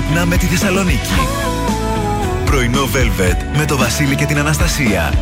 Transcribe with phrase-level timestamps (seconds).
[0.00, 1.14] Ξυπνά με τη Θεσσαλονίκη.
[2.44, 5.12] Πρωινό Velvet με το Βασίλη και την Αναστασία.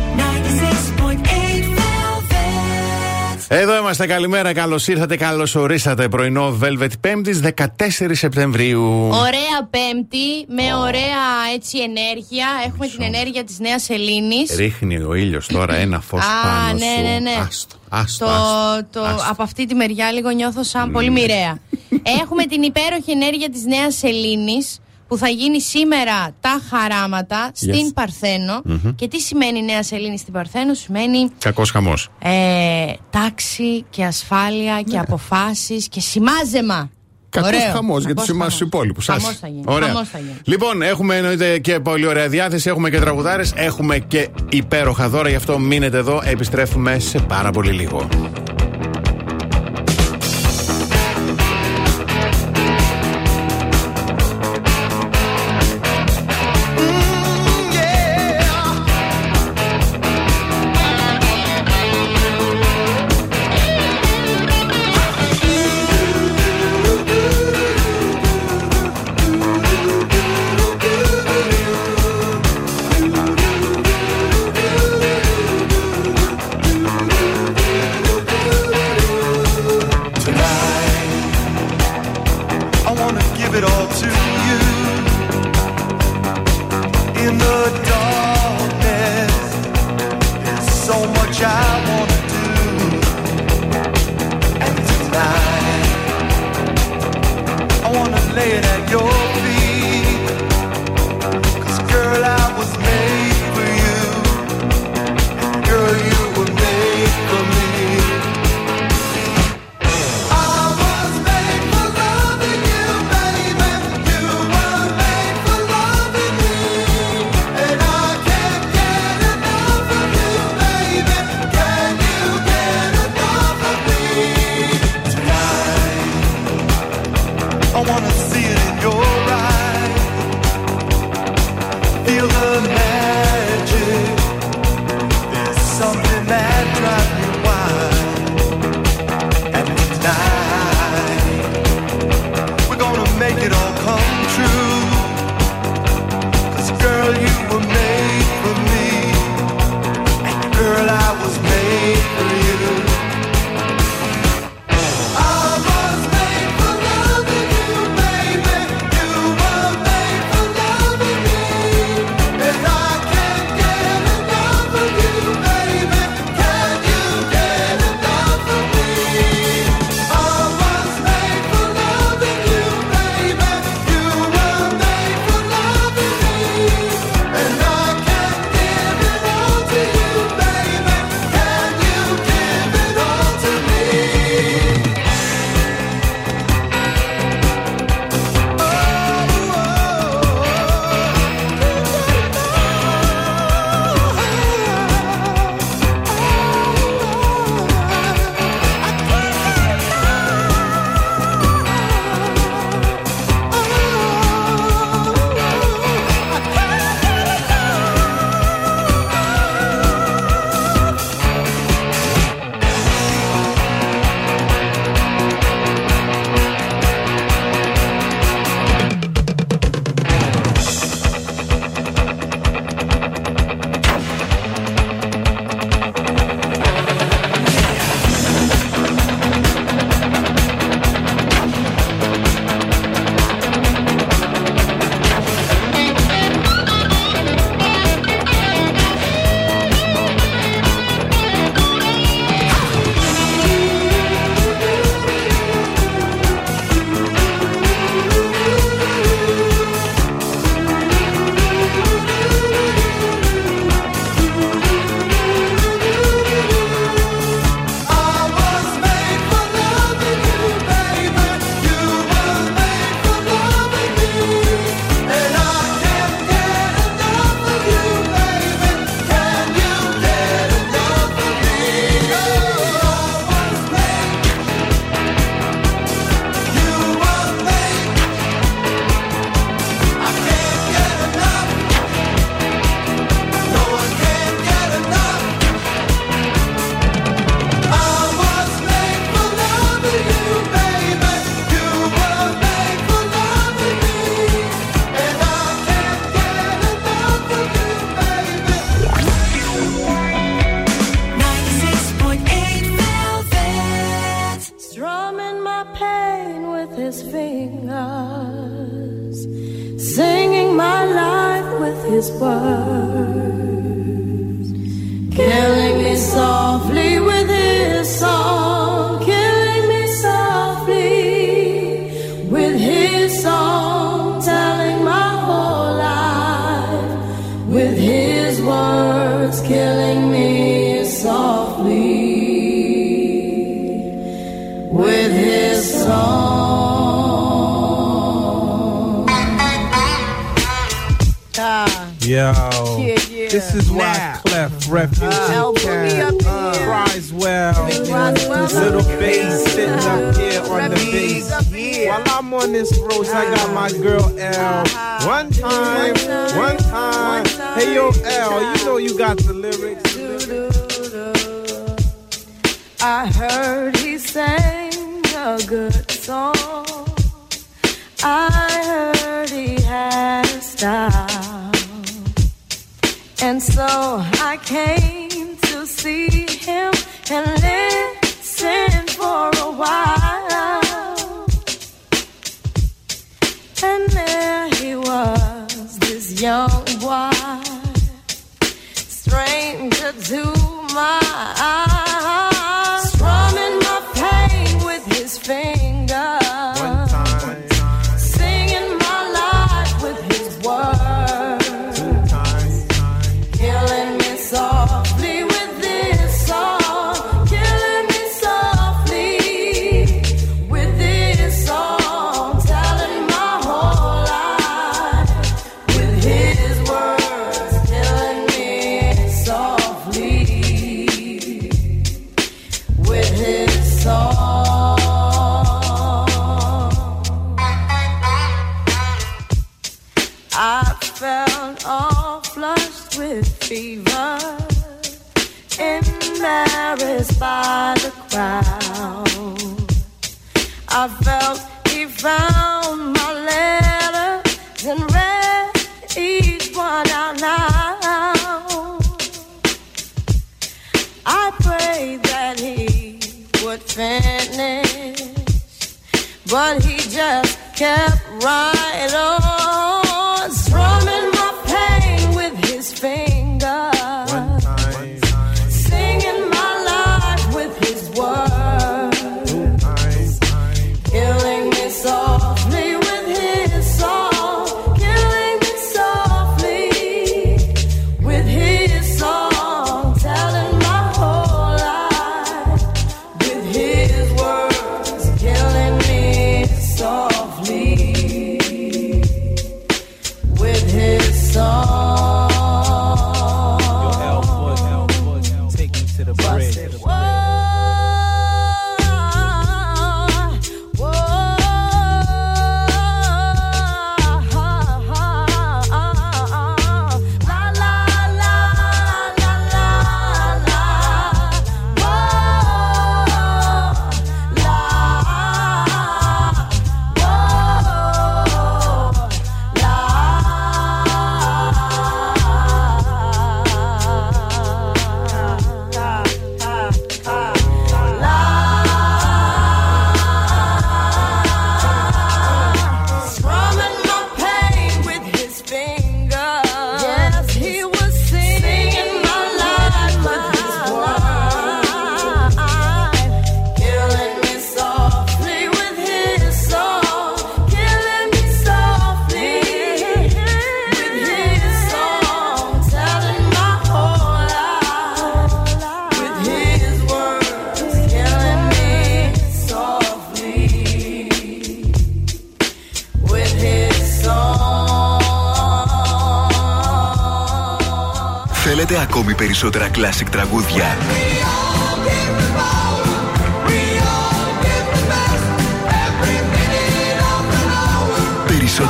[3.47, 4.05] Εδώ είμαστε.
[4.07, 4.53] Καλημέρα.
[4.53, 5.17] Καλώς ήρθατε.
[5.17, 6.07] Καλώς ορίσατε.
[6.09, 7.51] Πρωινό Velvet 5η
[7.87, 8.83] 14 Σεπτεμβρίου.
[9.11, 12.47] Ωραία Πέμπτη με ωραία έτσι ενέργεια.
[12.67, 14.45] Έχουμε την ενέργεια της Νέας Ελλήνη.
[14.55, 16.73] Ρίχνει ο ήλιος τώρα ένα φως πάνω.
[16.77, 17.01] ναι, σου.
[17.03, 17.35] ναι, ναι.
[17.47, 19.29] Άστο, άστο, το, άστο, το, άστο.
[19.31, 21.19] από αυτή τη μεριά λίγο νιώθω σαν πολύ Ναι.
[21.19, 21.59] μοιραία.
[22.21, 27.93] Έχουμε την υπέροχη ενέργεια της Νέας Ελλήνης που θα γίνει σήμερα τα χαράματα στην Yes.
[27.93, 28.61] παρθενο
[28.95, 32.09] Και τι σημαίνει Νέα Σελήνη στην Παρθένο, σημαίνει Κακός χαμός.
[32.19, 32.31] ε,
[33.09, 36.89] τάξη και ασφάλεια και αποφάσεις και σημάζεμα.
[37.29, 37.71] Κακός Ωραίο.
[37.73, 38.57] χαμός για τους Κακός εμάς χαμός.
[38.57, 39.05] τους υπόλοιπους.
[39.05, 39.63] Χαμός θα γίνει.
[39.85, 40.35] Χαμός θα γίνει.
[40.43, 42.69] Λοιπόν, έχουμε εννοείται και πολύ ωραία διάθεση.
[42.69, 43.53] Έχουμε και τραγουδάρες.
[43.55, 45.29] Έχουμε και υπέροχα δώρα.
[45.29, 46.21] Γι' αυτό μείνετε εδώ.
[46.25, 48.07] Επιστρέφουμε σε πάρα πολύ λίγο.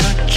[0.00, 0.31] I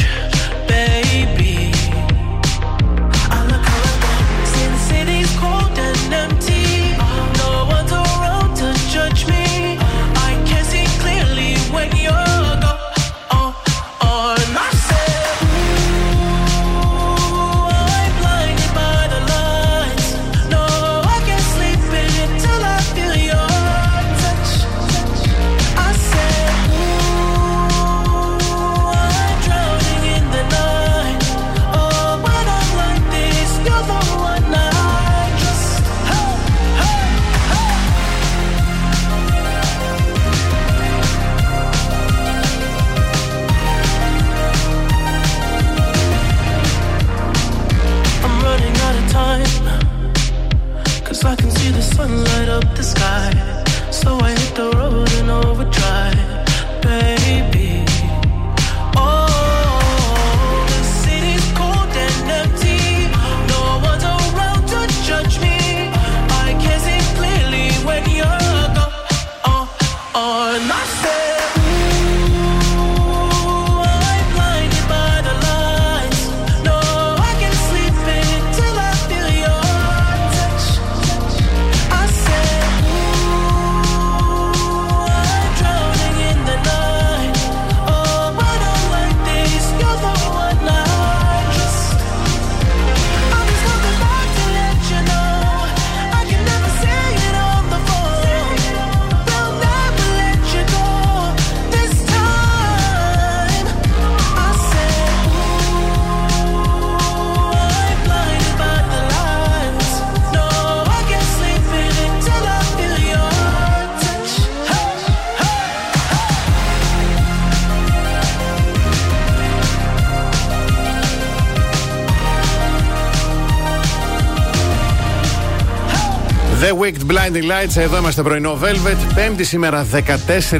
[127.35, 129.13] Blinding Lights, εδώ είμαστε πρωινό Velvet.
[129.15, 129.99] Πέμπτη σήμερα 14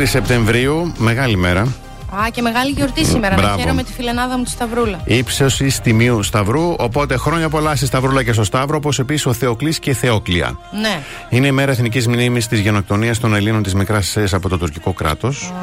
[0.03, 0.93] Σεπτεμβρίου.
[0.97, 1.61] Μεγάλη μέρα.
[1.61, 3.35] Α, και μεγάλη γιορτή σήμερα.
[3.35, 3.55] Μπράβο.
[3.55, 5.01] Να χαίρομαι τη φιλενάδα μου τη Σταυρούλα.
[5.05, 6.73] Ήψωση τιμίου Σταυρού.
[6.77, 10.59] Οπότε χρόνια πολλά στη Σταυρούλα και στο Σταύρο, όπως επίσης ο Θεοκλής και η Θεόκλια.
[10.81, 10.99] Ναι.
[11.29, 14.93] Είναι η μέρα εθνικής μνήμης της γενοκτονίας των Ελλήνων της Μικράς Ασία από το τουρκικό
[14.93, 15.53] κράτος.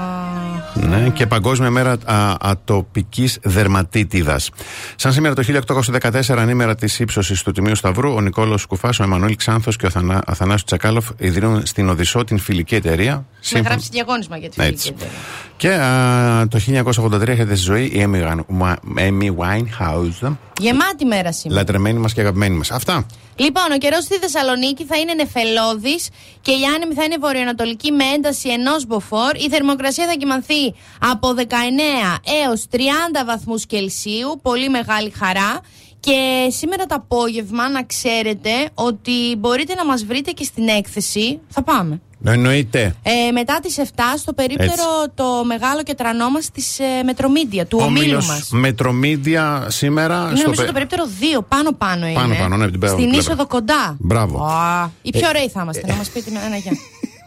[0.74, 1.96] Ναι, και Παγκόσμια Μέρα
[2.40, 4.50] Ατοπικής Δερματίτιδας.
[4.96, 9.36] Σαν σήμερα το 1814, ανήμερα της ύψωσης του Τιμίου Σταυρού, ο Νικόλος Κουφάς, ο Εμμανουήλ
[9.36, 13.26] Ξάνθος και ο Αθανά, Αθανάσου Τσακάλοφ ιδρύουν στην Οδυσσό την φιλική εταιρεία.
[13.44, 14.82] Με Σύμφωνα- γράψει διαγώνισμα για τη Έτσι.
[14.82, 15.18] φιλική εταιρεία.
[15.56, 21.60] Και α, το 1983 έρχεται στη ζωή η Amy, Wan- Amy Winehouse, Γεμάτη μέρα σήμερα.
[21.60, 22.70] λατρεμένη μας και αγαπημένη μας.
[22.70, 23.06] Αυτά.
[23.36, 26.08] Λοιπόν, ο καιρός στη Θεσσαλονίκη θα είναι νεφελώδης
[26.40, 29.34] και η άνεμη θα είναι βορειοανατολική με ένταση ενός μποφόρ.
[29.36, 34.38] Η θερμοκρασία θα κοιμανθεί από 19 έως 30 βαθμούς Κελσίου.
[34.42, 35.60] Πολύ μεγάλη χαρά.
[36.00, 41.40] Και σήμερα το απόγευμα να ξέρετε ότι μπορείτε να μας βρείτε και στην έκθεση.
[41.48, 42.00] Θα πάμε.
[42.24, 42.94] Εννοείται.
[43.02, 43.82] Ε, μετά τις 7
[44.18, 48.48] στο περίπτερο το μεγάλο και τρανό μας της ε, Μετρομίντια, του ομίλου Όμιλος μας.
[48.50, 50.14] Μετρομίδια σήμερα.
[50.26, 51.04] Είναι στο νομίζω πε- το περίπτερο
[51.40, 52.14] 2, πάνω πάνω είναι.
[52.14, 53.20] Πάνω πάνω, ναι, την πέρα- Στην πλευρά.
[53.32, 53.96] είσοδο κοντά.
[53.98, 54.44] Μπράβο.
[54.44, 56.72] Α, οι πιο ωραίοι θα είμαστε, να μας πείτε ένα γεια.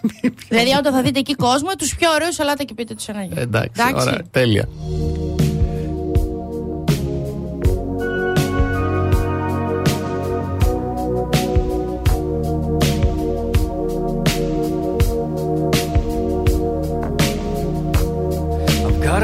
[0.49, 3.41] δηλαδή, όταν θα δείτε εκεί κόσμο, τους πιο ωραίους, ελάτε και πείτε τους ένα γεια.
[3.41, 4.67] Εντάξει, ωραία, τέλεια.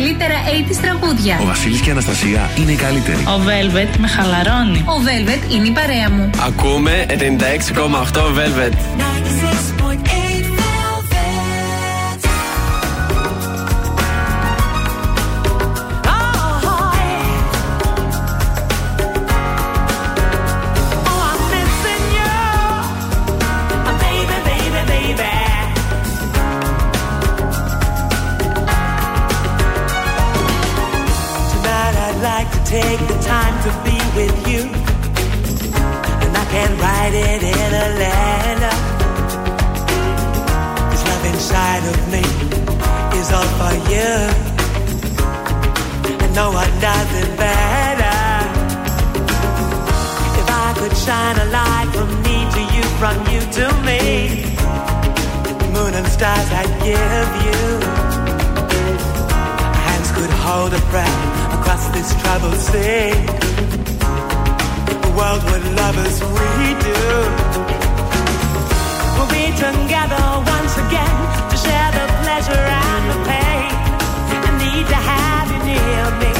[0.00, 1.38] καλύτερα 80's τραγούδια.
[1.42, 3.22] Ο Βασίλης και η Αναστασία είναι οι καλύτεροι.
[3.22, 4.78] Ο Velvet με χαλαρώνει.
[4.78, 6.30] Ο Velvet είναι η παρέα μου.
[6.46, 9.09] Ακούμε 96,8 Velvet.
[56.82, 57.62] Give you.
[59.86, 61.20] Hands could hold a breath
[61.58, 63.12] across this troubled sea.
[65.04, 67.00] The world would love us, we do.
[69.14, 70.24] We'll be together
[70.56, 71.16] once again
[71.50, 73.70] to share the pleasure and the pain.
[74.48, 76.39] I need to have you near me.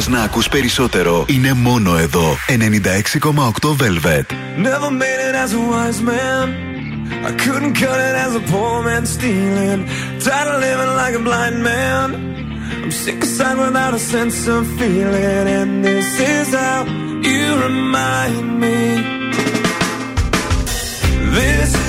[0.00, 2.36] μας να ακούς περισσότερο είναι μόνο εδώ.
[2.48, 4.26] 96,8 Velvet.
[4.66, 6.46] Never made it as a wise man.
[7.28, 9.80] I couldn't cut it as a poor man stealing.
[10.24, 12.06] Tired of living like a blind man.
[12.82, 15.44] I'm sick aside without a sense of feeling.
[15.58, 16.80] And this is how
[17.30, 18.78] you remind me.
[21.38, 21.79] This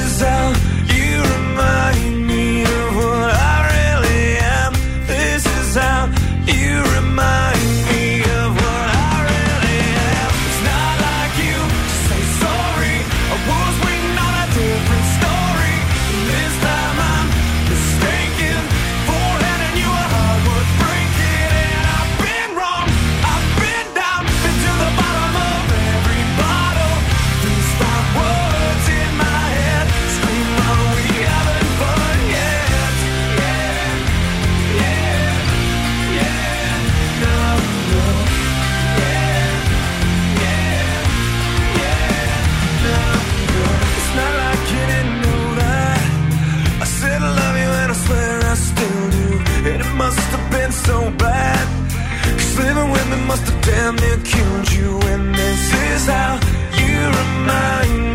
[53.81, 54.99] damn near killed you.
[55.11, 56.39] And this is how
[56.79, 58.10] you remind me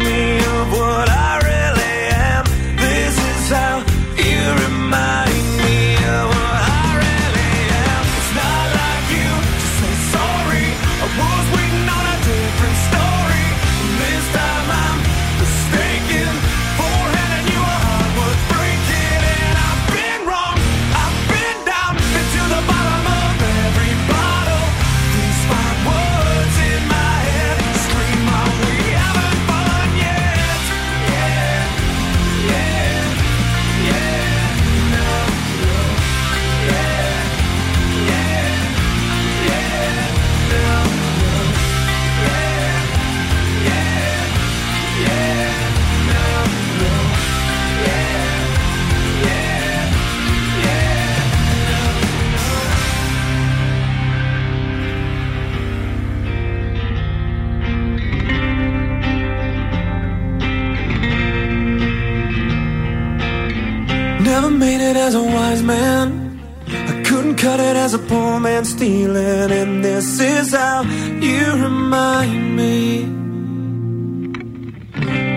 [68.76, 69.50] stealing.
[69.50, 70.82] And this is how
[71.28, 73.06] you remind me.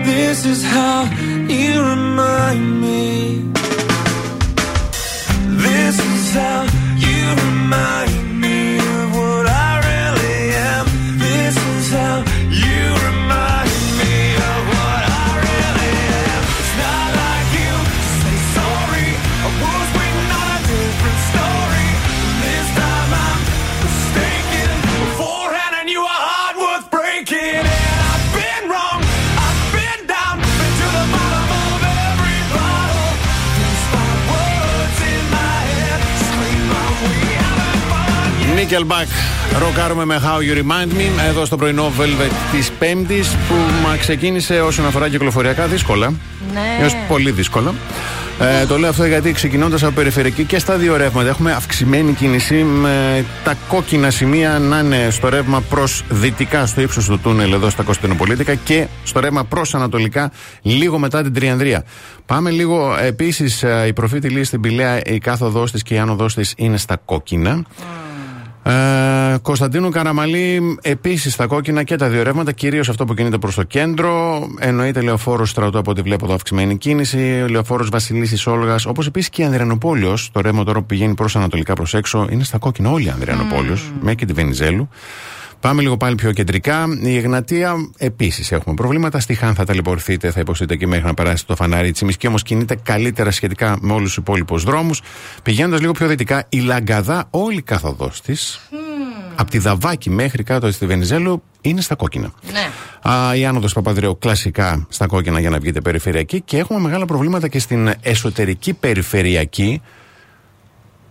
[0.04, 0.98] This is how
[38.70, 39.06] Nickelback.
[39.58, 44.60] Ροκάρουμε με How You Remind Me εδώ στο πρωινό Velvet της Πέμπτης που μα ξεκίνησε
[44.60, 46.08] όσον αφορά κυκλοφοριακά δύσκολα.
[46.52, 46.82] Ναι.
[46.82, 47.74] Έως πολύ δύσκολα.
[48.40, 52.54] Ε, το λέω αυτό γιατί ξεκινώντας από περιφερειακή και στα δύο ρεύματα έχουμε αυξημένη κίνηση
[52.54, 57.70] με τα κόκκινα σημεία να είναι στο ρεύμα προς δυτικά στο ύψος του τούνελ εδώ
[57.70, 60.30] στα Κωνσταντινοπολίτικα και στο ρεύμα προς ανατολικά
[60.62, 61.84] λίγο μετά την Τριανδρία.
[62.26, 66.50] Πάμε λίγο επίσης η προφήτη λύση στην Πηλαία, η κάθοδό τη και η άνοδό τη
[66.56, 67.64] είναι στα κόκκινα.
[68.62, 73.54] Ε, Κωνσταντίνου Καραμαλή επίσης στα κόκκινα και τα δύο ρεύματα, κυρίως αυτό που κινείται προς
[73.54, 74.46] το κέντρο.
[74.58, 77.44] Εννοείται λεωφόρος στρατού από ό,τι βλέπω εδώ αυξημένη κίνηση.
[77.50, 80.14] Λεωφόρος Βασιλίση Όλγας, όπως επίσης και η Ανδριανοπόλεω.
[80.32, 83.76] Το ρεύμα τώρα που πηγαίνει προς ανατολικά προς έξω είναι στα κόκκινα όλη η Ανδριανοπόλεω,
[84.00, 84.88] μέχρι και τη Βενιζέλου.
[85.60, 86.86] Πάμε λίγο πάλι πιο κεντρικά.
[87.02, 89.20] Η Εγνατία επίσης έχουμε προβλήματα.
[89.20, 91.88] Στη Χάν θα ταλαιπωρηθείτε, θα υποστείτε και μέχρι να περάσει το φανάρι.
[91.88, 95.02] Η Τσιμισκή όμως κινείται καλύτερα σχετικά με όλους τους υπόλοιπους δρόμους.
[95.42, 98.60] Πηγαίνοντας λίγο πιο δυτικά, η Λαγκαδά, όλη η καθοδό της,
[99.36, 102.32] από τη Δαβάκη μέχρι κάτω στη Βενιζέλου, είναι στα κόκκινα.
[102.52, 102.70] Ναι.
[103.12, 107.48] Α, η άνοδος Παπαδρέου κλασικά στα κόκκινα για να βγείτε περιφερειακή και έχουμε μεγάλα προβλήματα
[107.48, 109.80] και στην εσωτερική περιφερειακή.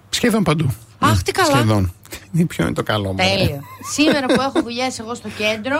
[0.09, 0.73] Σχεδόν παντού.
[0.99, 1.55] Αχ, τι καλά.
[1.55, 1.93] Σχεδόν.
[2.47, 3.15] Ποιο είναι το καλό μου.
[3.15, 3.59] Τέλειο.
[3.91, 5.77] Σήμερα που έχω δουλειές εγώ στο κέντρο,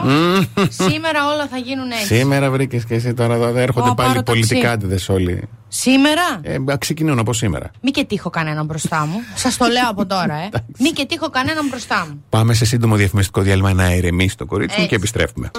[0.69, 2.15] σήμερα όλα θα γίνουν έτσι.
[2.15, 3.57] Σήμερα βρήκες και εσύ τώρα εδώ.
[3.57, 4.39] Έρχονται Ω, πάλι πάρω ταξί.
[4.47, 5.47] πολιτικάτιδε όλοι.
[5.67, 7.71] Σήμερα; Ε, ξεκινούν από σήμερα.
[7.81, 9.17] Μη και τύχω κανέναν μπροστά μου.
[9.35, 10.49] Σας το λέω από τώρα, ε.
[10.79, 12.23] Μη και τύχω κανέναν μπροστά μου.
[12.29, 14.89] Πάμε σε σύντομο διαφημιστικό διάλειμμα να ηρεμήσει το κορίτσι μου Έτσι.
[14.89, 15.51] και επιστρέφουμε.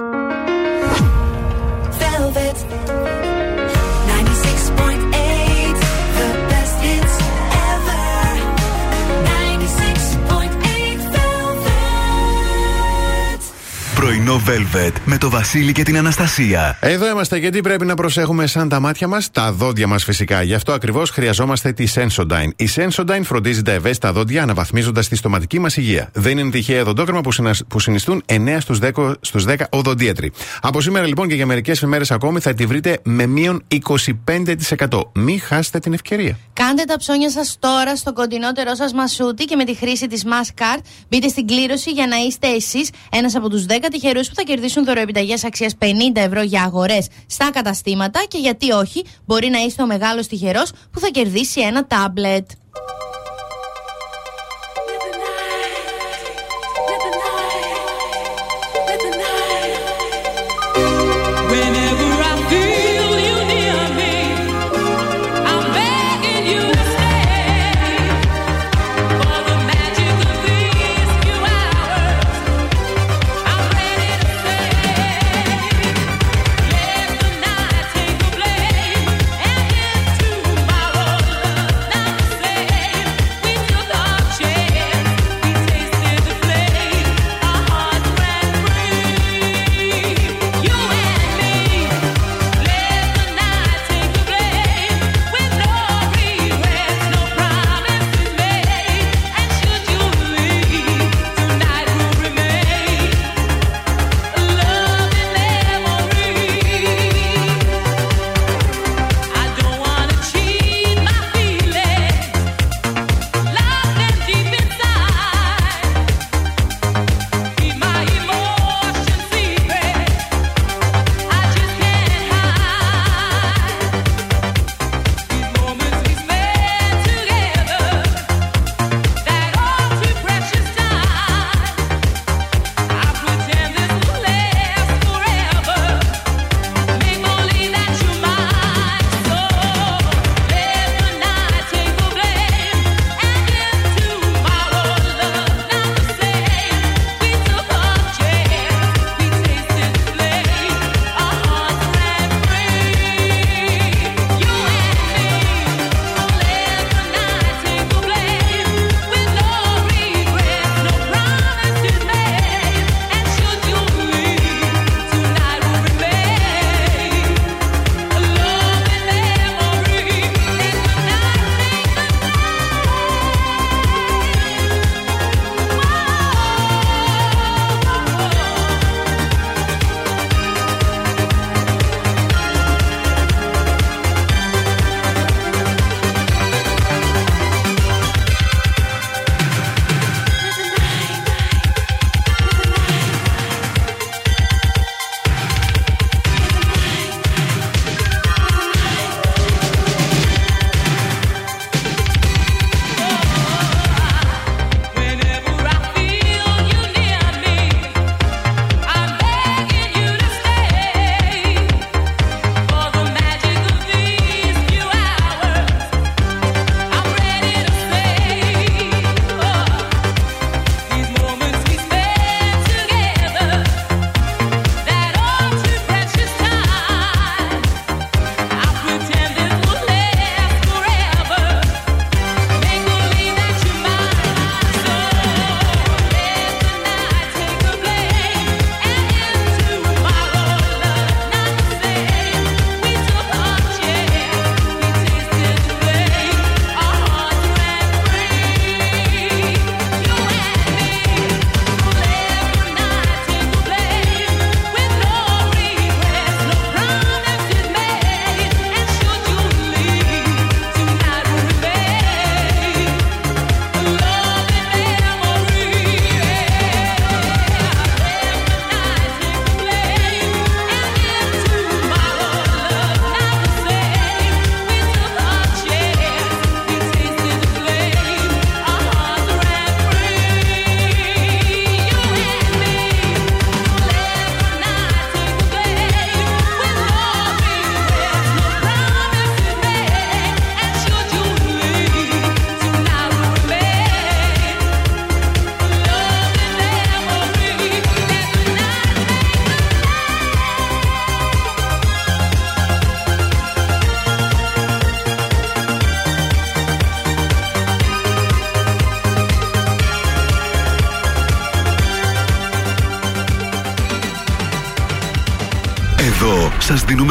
[14.10, 16.78] Πρωινό Velvet με το Βασίλη και την Αναστασία.
[16.80, 20.42] Εδώ είμαστε γιατί πρέπει να προσέχουμε σαν τα μάτια μας, τα δόντια μας φυσικά.
[20.42, 22.48] Γι' αυτό ακριβώς χρειαζόμαστε τη Sensodyne.
[22.56, 26.10] Η Sensodyne φροντίζει τα ευαίσθητα δόντια αναβαθμίζοντας τη στοματική μας υγεία.
[26.12, 27.54] Δεν είναι τυχαία δοντόκρεμα που, συνα...
[27.68, 30.32] που συνιστούν 9 στους 10, στους 10 οδοντίατροι.
[30.60, 33.62] Από σήμερα λοιπόν και για μερικές ημέρες ακόμη θα τη βρείτε με μείον
[34.88, 35.00] 25%.
[35.14, 36.38] Μην χάσετε την ευκαιρία.
[36.52, 40.80] Κάντε τα ψώνια σας τώρα στο κοντινότερό σας μασούτι και με τη χρήση της Masscard
[41.08, 44.84] μπείτε στην κλήρωση για να είστε εσείς ένας από τους 10 τυχερούς που θα κερδίσουν
[44.84, 49.86] δωροεπιταγέ αξίας 50 ευρώ για αγορές στα καταστήματα και γιατί όχι, μπορεί να είστε ο
[49.86, 52.50] μεγάλος τυχερός που θα κερδίσει ένα τάμπλετ.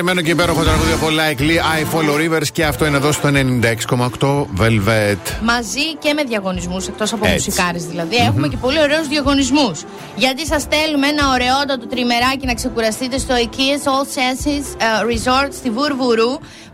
[0.00, 3.28] λατρεμένο και υπέροχο τραγούδι από Like Lee, I Follow Rivers και αυτό είναι εδώ στο
[3.28, 5.18] 96,8 Velvet.
[5.42, 7.50] Μαζί και με διαγωνισμούς, εκτός από Έτσι.
[7.50, 8.16] μουσικάρες δηλαδή.
[8.16, 9.84] Έχουμε και πολύ ωραίους διαγωνισμούς.
[10.16, 15.70] Γιατί σας στέλνουμε ένα ωραιότατο τριμεράκι να ξεκουραστείτε στο IKEA All Senses ε, Resort στη
[15.70, 16.32] Βουρβουρού.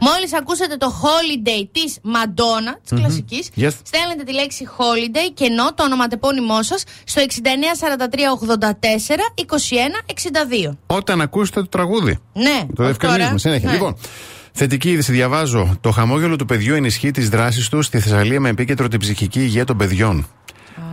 [0.09, 3.71] Μόλις ακούσετε το holiday της Μαντόνα, της κλασικής, Yes.
[3.83, 10.77] στέλνετε τη λέξη holiday και ενώ το ονοματεπώνυμό σας στο 694384 2162.
[10.87, 12.19] Όταν ακούσετε το τραγούδι.
[12.33, 13.39] Ναι, Το όχι διευκρινίζουμε τώρα.
[13.39, 13.69] συνέχεια.
[13.69, 13.75] Ναι.
[13.75, 13.97] Λοιπόν,
[14.53, 15.77] θετική είδηση διαβάζω.
[15.81, 19.65] Το χαμόγελο του παιδιού ενισχύει τις δράσεις του στη Θεσσαλία με επίκεντρο την ψυχική υγεία
[19.65, 20.27] των παιδιών.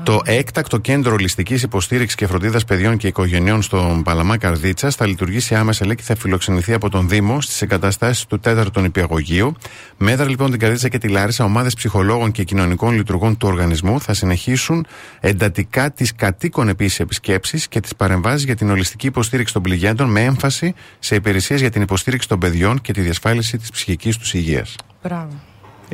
[0.04, 5.56] Το έκτακτο κέντρο ολιστικής υποστήριξης και φροντίδας παιδιών και οικογενειών στον Παλαμά Καρδίτσα θα λειτουργήσει
[5.56, 9.56] άμεσα λέει, και θα φιλοξενηθεί από τον Δήμο στις εγκαταστάσεις του 4ου νηπιαγωγείου.
[9.98, 14.14] Μέτρα λοιπόν την Καρδίτσα και τη Λάρισα, ομάδες ψυχολόγων και κοινωνικών λειτουργών του οργανισμού θα
[14.14, 14.86] συνεχίσουν
[15.20, 20.24] εντατικά τις κατοίκων επίσης επισκέψεις και τις παρεμβάσεις για την ολιστική υποστήριξη των πληγέντων με
[20.24, 24.76] έμφαση σε υπηρεσίες για την υποστήριξη των παιδιών και τη διασφάλιση της ψυχικής τους υγείας.
[25.04, 25.40] Μπράβο.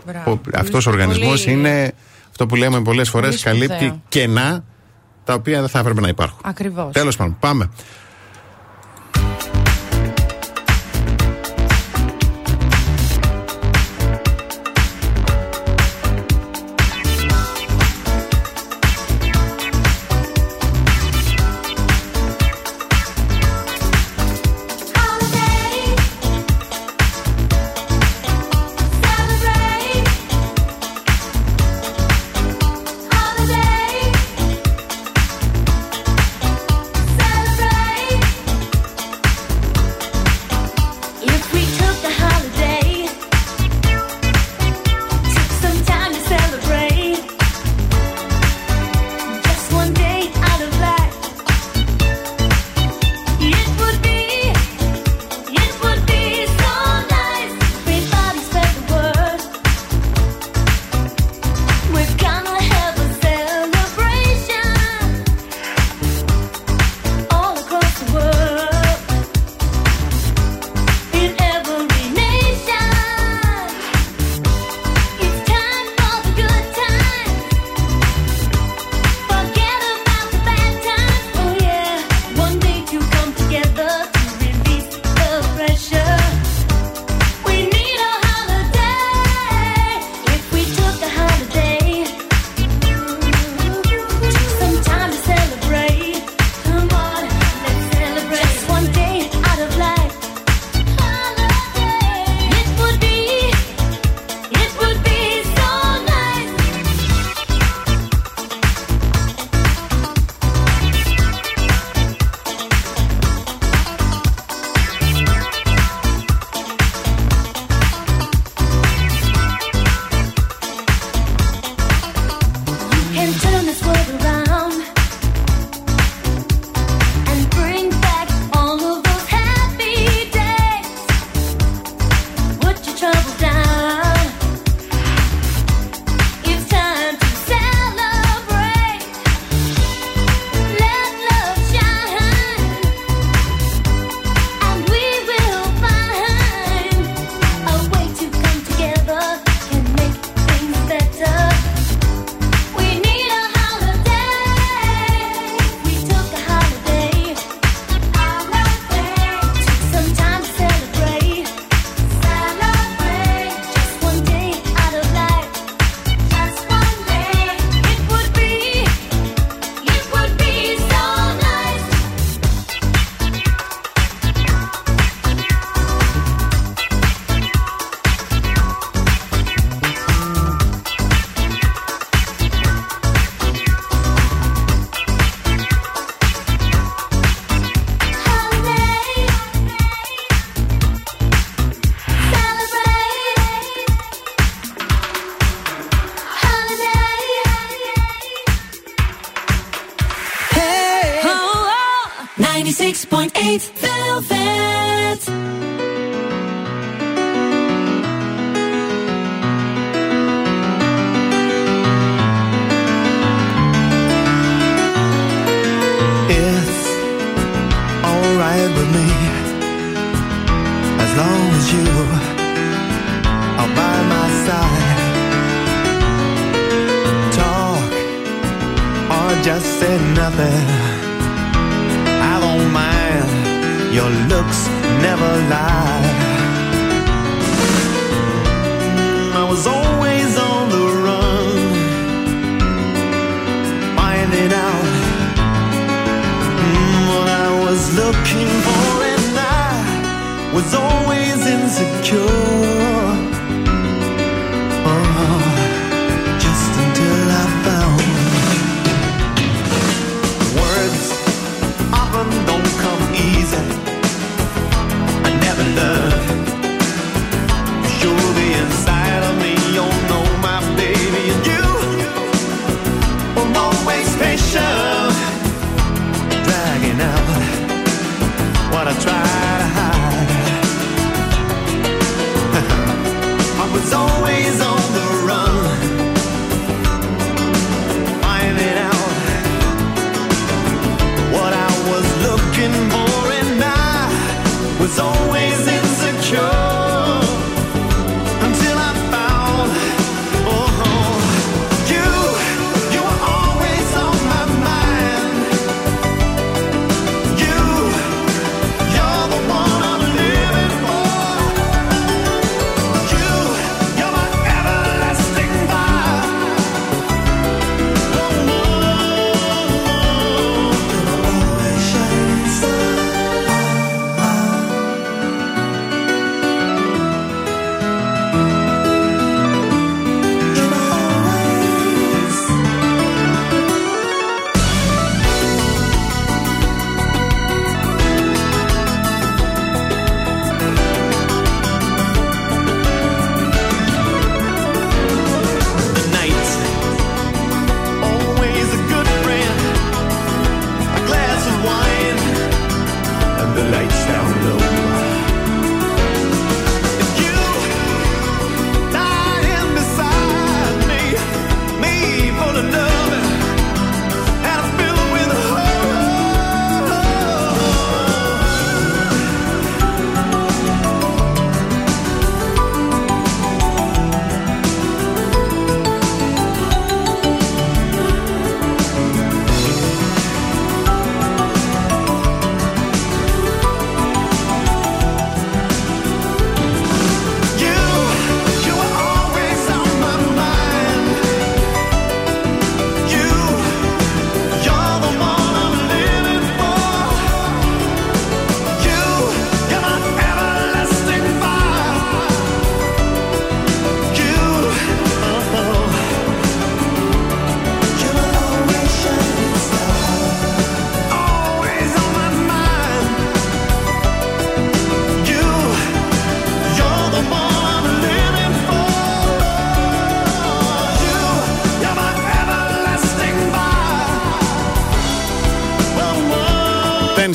[0.05, 0.41] Μπράβο.
[0.53, 1.93] Αυτός ο οργανισμός Πολύ- είναι
[2.41, 3.77] αυτό που λέμε πολλές φορές, Πολύ σπουδαίο.
[3.77, 4.63] καλύπτει κενά
[5.23, 6.39] τα οποία δεν θα έπρεπε να υπάρχουν.
[6.43, 6.93] Ακριβώς.
[6.93, 7.69] Τέλος πάντων, πάμε.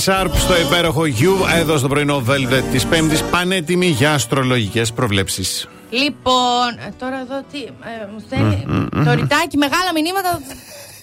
[0.04, 5.68] Sharp στο υπέροχο You, εδώ στο πρωινό Velvet της Πέμπτης, πανέτοιμη για αστρολογικές προβλέψεις.
[5.90, 7.62] Λοιπόν, ε, τώρα εδώ τι.
[7.62, 8.64] ε, μου στέλνει.
[9.04, 10.40] Το ρητάκι, μεγάλα μηνύματα.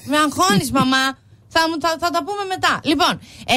[0.06, 1.18] Με αγχώνεις, μαμά.
[1.54, 2.80] Θα, μου- θα, θα τα πούμε μετά.
[2.84, 3.56] Λοιπόν, ε,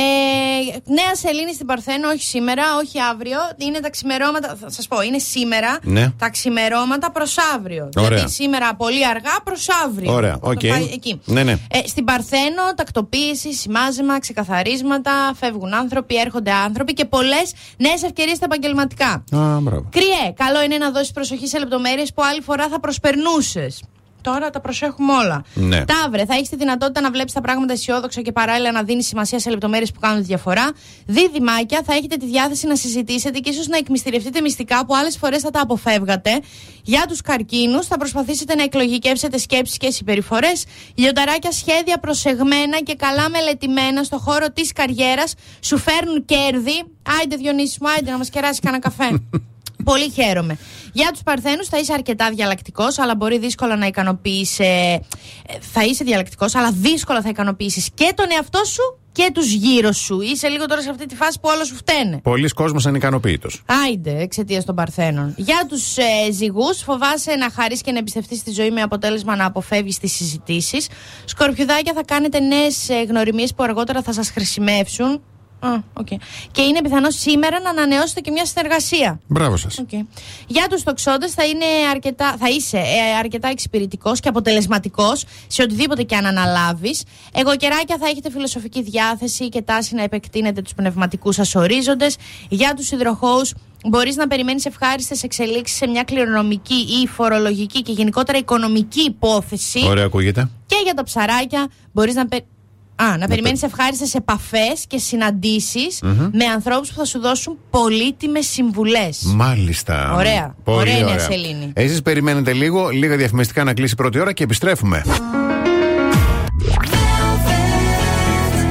[0.93, 3.39] νέα σελήνη στην Παρθένο, όχι σήμερα, όχι αύριο.
[3.57, 4.57] Είναι τα ξημερώματα.
[4.61, 6.11] Θα σας πω, είναι σήμερα Ναι.
[6.19, 7.89] τα ξημερώματα προς αύριο.
[7.97, 8.09] Ωραία.
[8.09, 10.13] Δηλαδή σήμερα πολύ αργά προς αύριο.
[10.13, 10.67] Ωραία, Θα το οκ.
[10.67, 11.21] πάει εκεί.
[11.25, 11.53] Ναι, ναι.
[11.53, 18.45] Ε, στην Παρθένο, τακτοποίηση, συμμάζεμα, ξεκαθαρίσματα, φεύγουν άνθρωποι, έρχονται άνθρωποι και πολλές νέες ευκαιρίες στα
[18.45, 19.11] επαγγελματικά.
[19.13, 19.89] Α, μπράβο.
[19.91, 23.83] Κριέ, καλό είναι να δώσεις προσοχή σε λεπτομέρειες που άλλη φορά θα προσπερνούσες.
[24.25, 25.45] Τώρα τα προσέχουμε όλα.
[25.55, 25.85] Ναι.
[25.85, 29.39] Ταύρε, θα έχεις τη δυνατότητα να βλέπεις τα πράγματα αισιόδοξα και παράλληλα να δίνεις σημασία
[29.39, 30.73] σε λεπτομέρειες που κάνουν τη διαφορά.
[31.07, 35.43] Δίδυμάκια, θα έχετε τη διάθεση να συζητήσετε και ίσως να εκμυστηρευτείτε μυστικά που άλλες φορές
[35.43, 36.41] θα τα αποφεύγατε.
[36.83, 40.65] Για τους καρκίνους, θα προσπαθήσετε να εκλογικεύσετε σκέψεις και συμπεριφορές.
[40.95, 46.83] Λιονταράκια, σχέδια προσεγμένα και καλά μελετημένα στο χώρο της καριέρας σου φέρνουν κέρδη.
[47.21, 49.19] Άιντε, Διονύσης μου, άιντε να μας κεράσει κανένα καφέ.
[49.85, 50.57] Πολύ χαίρομαι.
[50.93, 55.01] Για τους Παρθένους θα είσαι αρκετά διαλλακτικός, αλλά μπορεί δύσκολα να ικανοποιήσει.
[55.61, 60.21] θα είσαι διαλλακτικός, αλλά δύσκολα θα ικανοποιήσεις και τον εαυτό σου και τους γύρω σου.
[60.21, 62.19] Είσαι λίγο τώρα σε αυτή τη φάση που όλα σου φταίνε.
[62.23, 63.49] Πολλοί κόσμος ανικανοποίητο.
[63.85, 65.35] Άιντε, εξαιτίας των Παρθένων.
[65.37, 69.45] Για τους ε, ζυγούς, φοβάσαι να χαρείς και να εμπιστευτείς τη ζωή με αποτέλεσμα να
[69.45, 70.89] αποφεύγεις τις συζητήσεις.
[71.25, 75.21] Σκορπιουδάκια, θα κάνετε νέες ε, γνωριμίες που αργότερα θα σας χρησιμεύσουν.
[75.65, 76.07] Α, οκ.
[76.53, 79.21] Και είναι πιθανό σήμερα να ανανεώσετε και μια συνεργασία.
[79.27, 79.79] Μπράβο σας.
[79.79, 79.89] Οκ.
[80.47, 86.03] Για τους τοξότες θα, είναι αρκετά, θα είσαι ε, αρκετά εξυπηρετικός και αποτελεσματικός σε οτιδήποτε
[86.03, 87.05] και αν αναλάβεις.
[87.33, 92.17] Αιγοκεράκια θα έχετε φιλοσοφική διάθεση και τάση να επεκτείνετε τους πνευματικούς σας ορίζοντες.
[92.49, 93.55] Για τους υδροχώους
[93.85, 99.81] μπορείς να περιμένεις ευχάριστες εξελίξεις σε μια κληρονομική ή φορολογική και γενικότερα οικονομική υπόθεση.
[99.87, 100.49] Ωραία, ακούγεται.
[100.67, 102.37] Και για τα ψαράκια μπορείς να, πε...
[102.97, 106.29] Α, να περιμένεις ευχάριστες επαφές και συναντήσεις Μμμ.
[106.33, 109.23] με ανθρώπους που θα σου δώσουν πολύτιμες συμβουλές.
[109.35, 110.15] Μάλιστα.
[110.15, 110.55] Ωραία.
[110.65, 111.25] Πολύ Ωραία είναι η ωραία.
[111.25, 111.73] Σελήνη.
[111.75, 115.03] Εσείς περιμένετε λίγο, λίγα διαφημιστικά να κλείσει η πρώτη ώρα και επιστρέφουμε.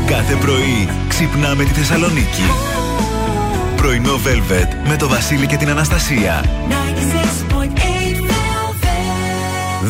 [0.05, 2.43] Κάθε πρωί ξυπνάμε τη Θεσσαλονίκη.
[3.76, 6.43] Πρωινό Velvet με το Βασίλη και την Αναστασία.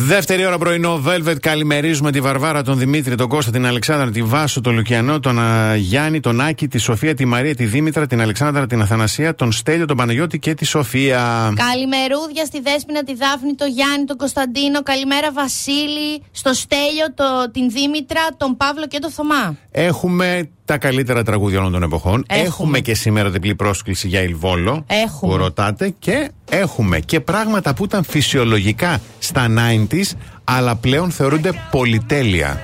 [0.06, 1.40] Δεύτερη ώρα πρωινό, Velvet.
[1.40, 5.76] Καλημερίζουμε τη Βαρβάρα, τον Δημήτρη, τον Κώστα, την Αλεξάνδρα, τη Βάσο, τον Λουκιανό, τον α,
[5.76, 9.86] Γιάννη, τον Άκη, τη Σοφία, τη Μαρία, τη Δήμητρα, την Αλεξάνδρα, την Αθανασία, τον Στέλιο,
[9.86, 11.52] τον Παναγιώτη και τη Σοφία.
[11.56, 14.82] Καλημερούδια στη Δέσποινα, τη Δάφνη, τον Γιάννη, τον Κωνσταντίνο.
[14.82, 19.56] Καλημέρα Βασίλη, στο Στέλιο, το, την Δήμητρα, τον Παύλο και τον Θωμά.
[19.70, 22.24] Έχουμε τα καλύτερα τραγούδια όλων των εποχών.
[22.28, 22.80] Έχουμε.
[22.80, 24.84] και σήμερα διπλή πρόσκληση για Ιλβόλο.
[24.86, 25.32] Έχουμε.
[25.32, 25.94] Που ρωτάτε.
[25.98, 30.10] Και έχουμε και πράγματα που ήταν φυσιολογικά στα 90s,
[30.44, 32.60] αλλά πλέον θεωρούνται πολυτέλεια.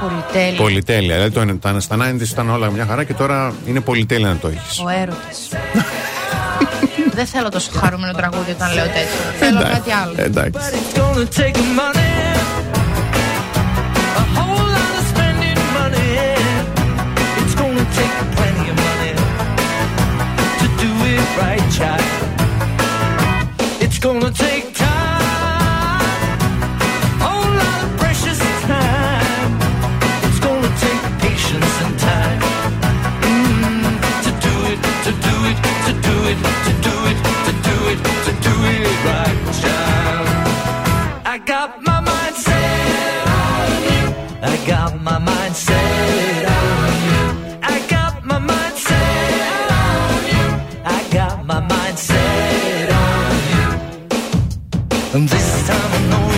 [0.00, 0.56] Πολυτέλεια.
[0.56, 1.14] Πολυτέλεια.
[1.14, 4.48] Δηλαδή το, τα, στα 90s ήταν όλα μια χαρά και τώρα είναι πολυτέλεια να το
[4.48, 4.78] έχεις.
[4.78, 5.48] Ο έρωτας.
[7.14, 9.38] Δεν θέλω τόσο χαρούμενο τραγούδι όταν λέω τέτοιο.
[9.38, 10.14] θέλω κάτι άλλο.
[10.16, 10.60] Εντάξει.
[18.22, 19.12] Gonna plenty of money
[20.60, 22.02] to do it right, child.
[23.80, 26.00] It's gonna take time,
[27.20, 29.52] a whole lot of precious time.
[30.26, 32.40] It's gonna take patience and time
[33.26, 33.94] mm,
[34.24, 37.98] to do it, to do it, to do it, to do it, to do it,
[38.26, 40.26] to do it right, child.
[41.26, 42.62] I got my mind set.
[44.42, 46.41] I got my mind set
[55.14, 56.31] And this time I know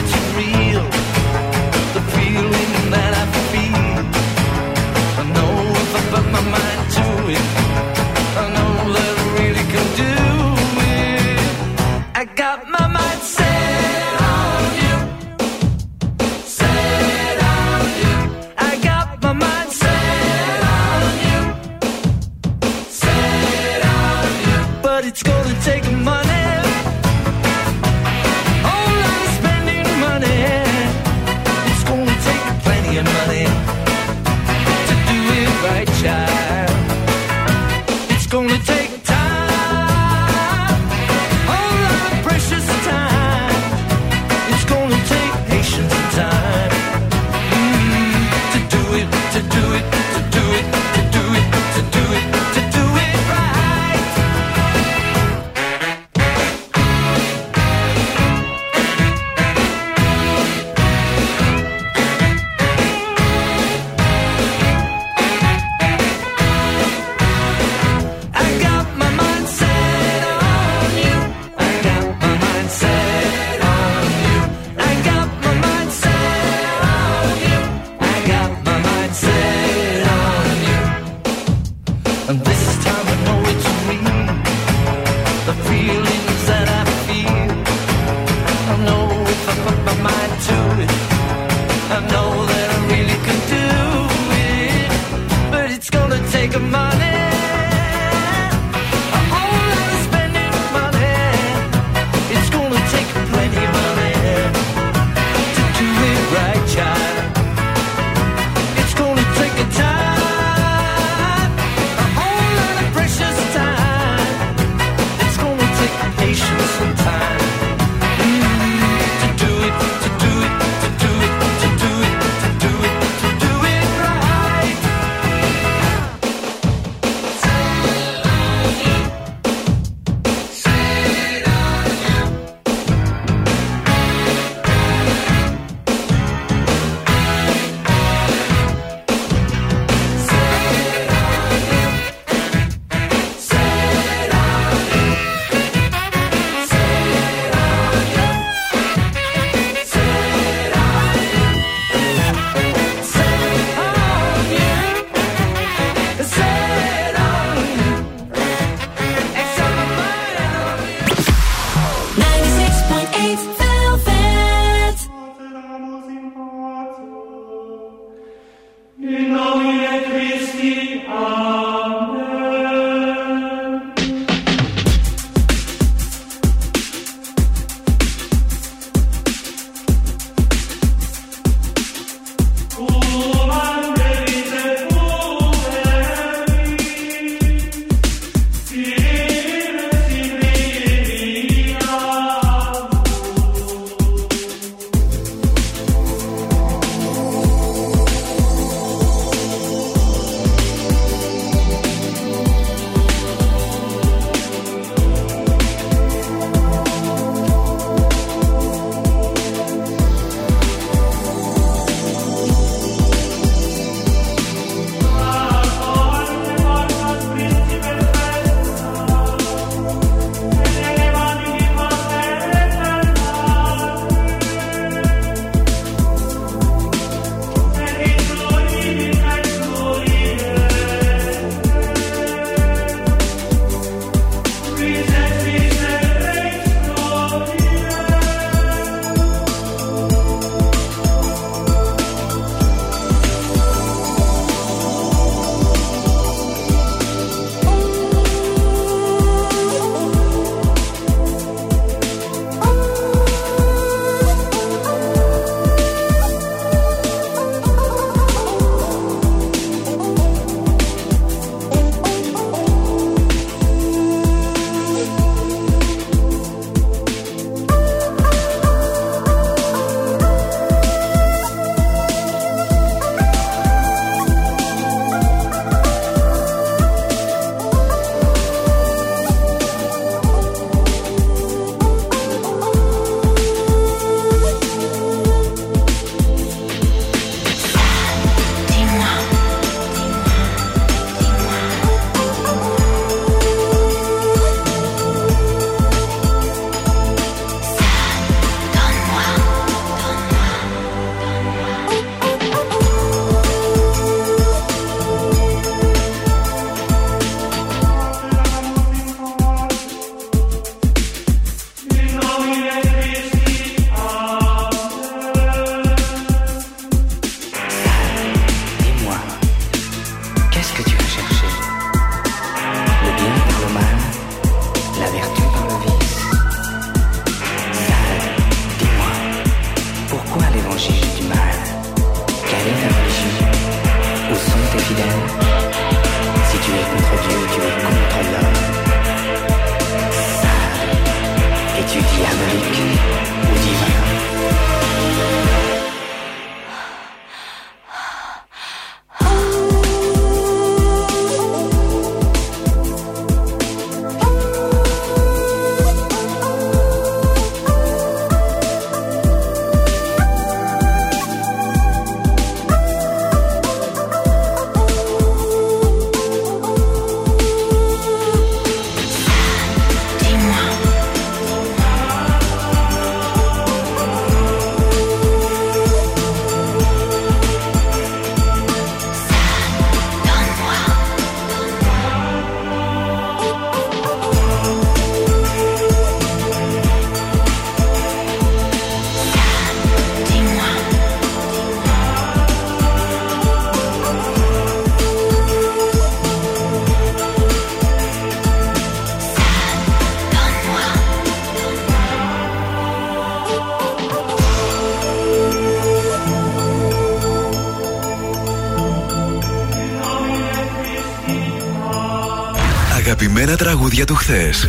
[413.94, 414.66] για του χθες.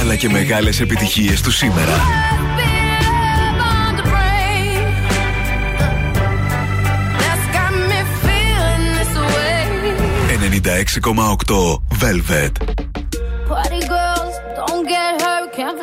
[0.00, 1.92] Αλλά και μεγάλες επιτυχίες του σήμερα.
[10.56, 12.54] ...96,8 Velvet.
[13.50, 15.78] Party girls, don't get hurt, can't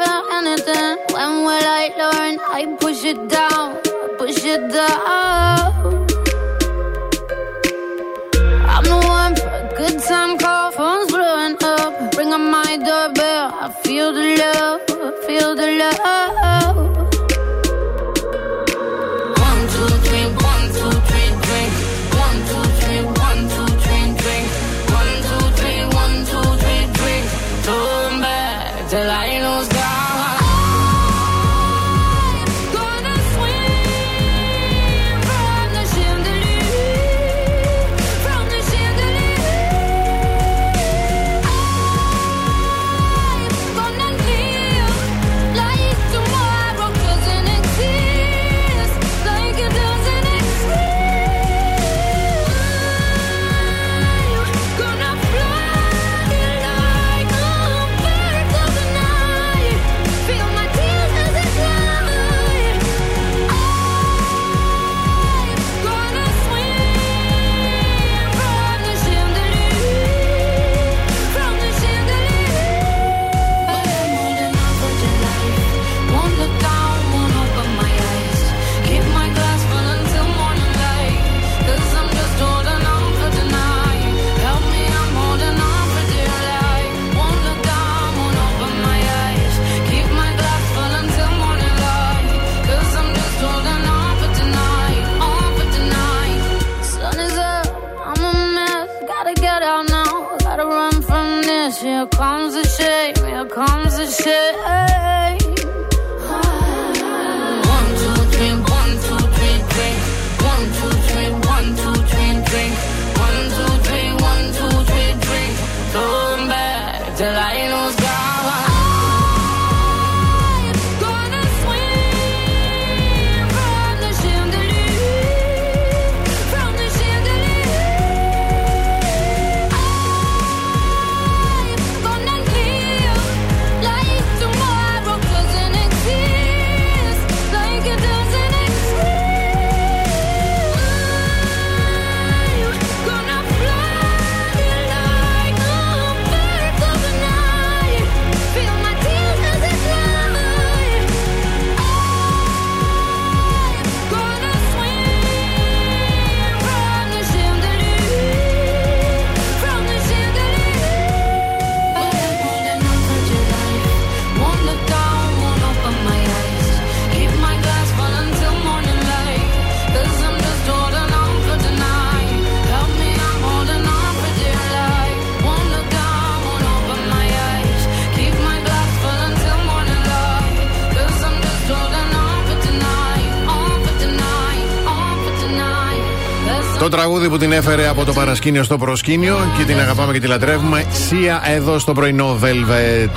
[186.83, 190.27] Το τραγούδι που την έφερε από το παρασκήνιο στο προσκήνιο και την αγαπάμε και τη
[190.27, 190.85] λατρεύουμε.
[190.91, 193.09] Σία εδώ στο πρωινό Velvet.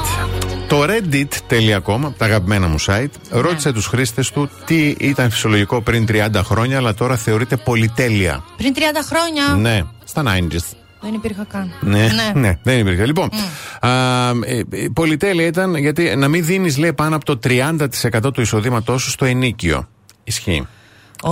[0.68, 6.28] Το reddit.com, τα αγαπημένα μου site, ρώτησε τους χρήστες του τι ήταν φυσιολογικό πριν 30
[6.34, 8.44] χρόνια, αλλά τώρα θεωρείται πολυτέλεια.
[8.56, 10.76] Πριν 30 χρόνια; Ναι, στα 90s.
[11.00, 11.72] δεν υπήρχα καν.
[11.80, 12.58] Ναι, ναι.
[12.62, 13.06] δεν υπήρχε.
[13.06, 13.28] Λοιπόν,
[13.80, 13.88] α,
[14.44, 19.02] ε, ε, πολυτέλεια ήταν γιατί να μην δίνεις, λέει, πάνω από το 30% του εισοδήματός
[19.02, 19.88] σου στο ενίκιο.
[20.24, 20.66] Ισχύει.
[21.22, 21.30] Ω,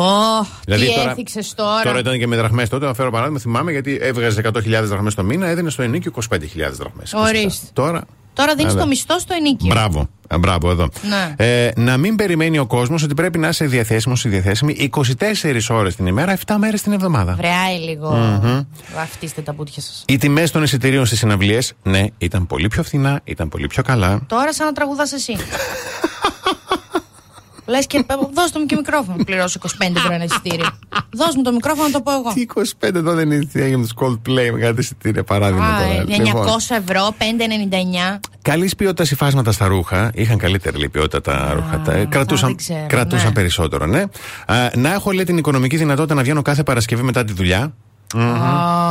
[0.65, 1.83] Δηλαδή τι τώρα- έθιξες τώρα.
[1.83, 2.87] Τώρα ήταν και με δραχμές τότε.
[2.87, 7.13] Να φέρω παράδειγμα, θυμάμαι γιατί έβγαζε 100.000 δραχμές το μήνα, έδινε στο ενίκιο 25.000 δραχμές.
[7.13, 7.67] Ορίστε.
[7.73, 8.03] Τώρα.
[8.33, 8.83] Τώρα δίνεις Βέβαια.
[8.83, 9.67] το μισθό στο ενίκιο.
[9.69, 10.09] Μπράβο.
[10.35, 10.89] Α, Μπράβο εδώ.
[11.09, 11.35] Ναι.
[11.37, 15.97] Ε, να μην περιμένει ο κόσμος ότι πρέπει να είσαι διαθέσιμος ή διαθέσιμη 24 ώρες
[15.97, 17.35] την ημέρα, 7 μέρες την εβδομάδα.
[17.35, 18.11] Βρεάει λίγο.
[18.15, 18.61] Μμμ.
[18.95, 20.05] Βαφτίστε τα πουτια σας.
[20.07, 24.21] Οι τιμές των εισιτηρίων στις συναυλίες, ναι, ήταν πολύ πιο φθηνά, ήταν πολύ πιο καλά.
[24.27, 25.37] Τώρα σαν να τραγουδάς εσύ.
[27.67, 28.05] Λες και
[28.35, 29.25] δώσ' του μου και μικρόφωνο.
[29.25, 30.67] Πληρώσω 25 ευρώ ένα εισιτήριο.
[31.13, 32.33] Δώσ' μου το μικρόφωνο να το πω εγώ.
[32.35, 32.45] Τι
[32.81, 35.93] 25 εδώ δεν είναι τι έγινε τους Coldplay με κάτι εισιτήρια παράδειγμα Α, τώρα.
[35.93, 38.21] ε, Λοιπόν, 900 ευρώ, 5,99.
[38.43, 40.11] Καλής ποιότητας υφάσματα στα ρούχα.
[40.15, 41.81] Είχαν καλύτερη λέει, ποιότητα τα ρούχα.
[41.85, 43.33] Τα, ε, κρατούσαν δεν ξέρω, κρατούσαν ναι.
[43.33, 44.01] περισσότερο, ναι.
[44.47, 47.73] Α, να έχω λέει την οικονομική δυνατότητα να βγαίνω κάθε Παρασκευή μετά τη δουλειά.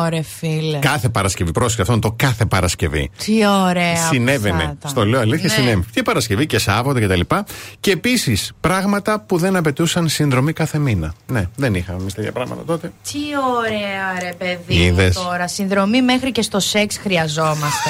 [0.03, 0.77] Ωρε φίλε.
[0.77, 3.09] Κάθε Παρασκευή, πρόσεχε αυτό, είναι το κάθε Παρασκευή.
[3.25, 3.95] Τι ωραία.
[3.95, 4.55] Συνέβαινε.
[4.63, 5.53] αυτά τα- Στο λέω αλήθεια, Ναι.
[5.53, 5.83] συνέβαινε.
[5.91, 7.45] Και Παρασκευή και Σάββατο και τα λοιπά.
[7.79, 11.13] Και επίσης πράγματα που δεν απαιτούσαν συνδρομή κάθε μήνα.
[11.27, 12.91] Ναι, δεν είχαμε εμείς τέτοια πράγματα τότε.
[13.11, 13.19] Τι
[13.57, 15.15] ωραία ρε παιδί μου Είδες.
[15.15, 15.47] τώρα.
[15.47, 17.89] Συνδρομή μέχρι και στο σεξ χρειαζόμαστε.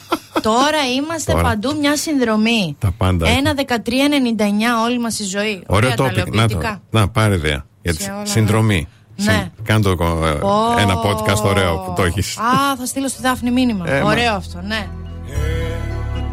[0.42, 1.44] τώρα είμαστε Τώρα.
[1.44, 2.76] παντού μια συνδρομή.
[2.78, 3.28] Τα πάντα.
[3.28, 5.62] Ένα 13,99 όλη μας η ζωή.
[5.66, 6.16] Ωραίο Ωραία, τα topic.
[6.16, 6.80] Να, το, λεωποιητικά.
[6.90, 7.64] να πάρε ιδέα.
[7.82, 8.76] Για τη Σε όλα, συνδρομή.
[8.76, 8.86] ναι.
[9.16, 9.50] Ναι.
[9.62, 10.50] Κάνε το, ε, Πω.
[10.78, 12.20] ένα podcast ωραίο που το έχει.
[12.40, 13.84] Α, θα στείλω στη Δάφνη μήνυμα.
[13.90, 14.88] Ε, μα- Ωραίο αυτό, ναι.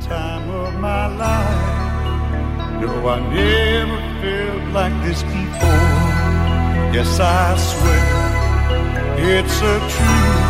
[0.08, 1.70] time of my life.
[2.82, 6.06] No, I never felt like this before.
[6.96, 8.08] Yes, I swear
[9.34, 10.50] it's a truth,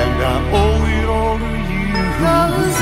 [0.00, 2.04] and I owe it all to you.
[2.22, 2.80] Cause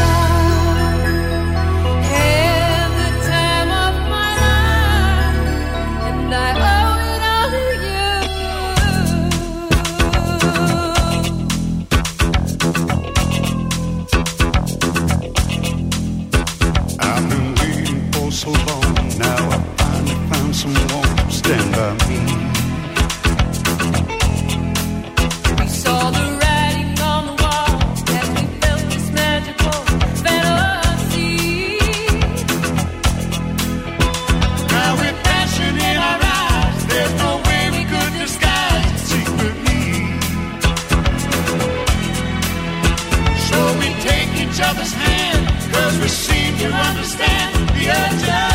[47.89, 48.48] your journey.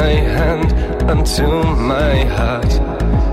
[0.00, 0.68] My hand
[1.10, 1.48] onto
[1.94, 2.72] my heart.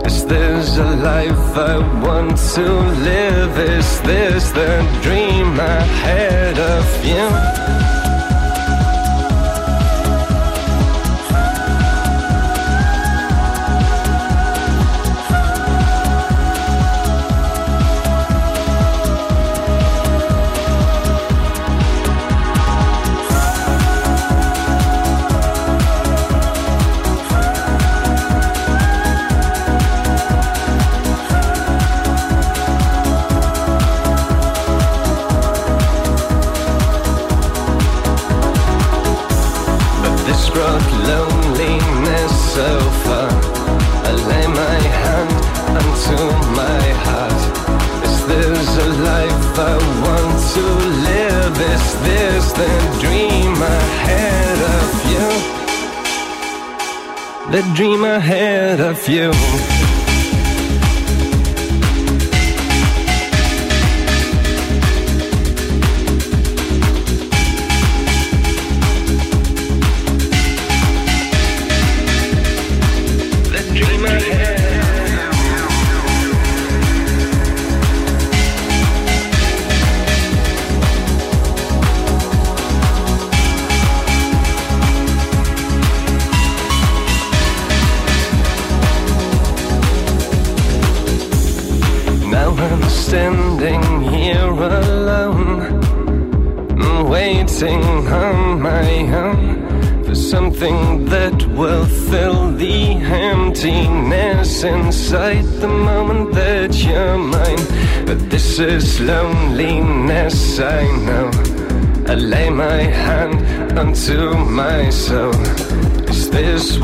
[0.07, 2.67] Is this a life I want to
[3.09, 3.53] live?
[3.77, 4.71] Is this the
[5.03, 7.94] dream I had of you?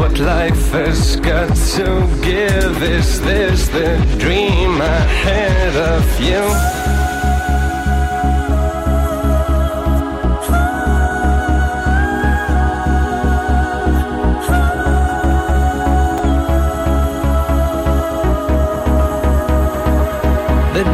[0.02, 1.86] What life has got to
[2.24, 2.82] give?
[2.82, 6.42] Is this the dream I had of you?
[20.78, 20.86] The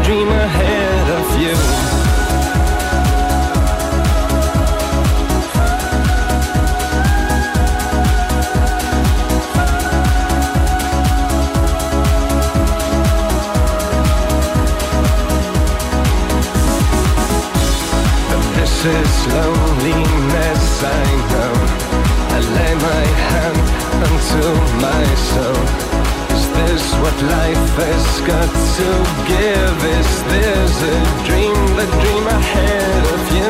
[30.79, 33.49] this a dream, the dream I had of you?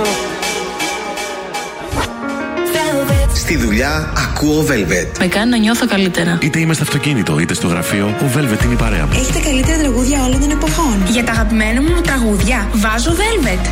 [3.34, 5.20] Στη δουλειά ακούω Velvet.
[5.20, 6.38] Με κάνει να νιώθω καλύτερα.
[6.42, 9.12] Είτε είμαι στο αυτοκίνητο, είτε στο γραφείο, ο Velvet είναι η παρέα μου.
[9.16, 11.04] Έχετε καλύτερα τραγούδια όλων των εποχών.
[11.12, 13.68] Για τα αγαπημένα μου τραγούδια βάζω Velvet.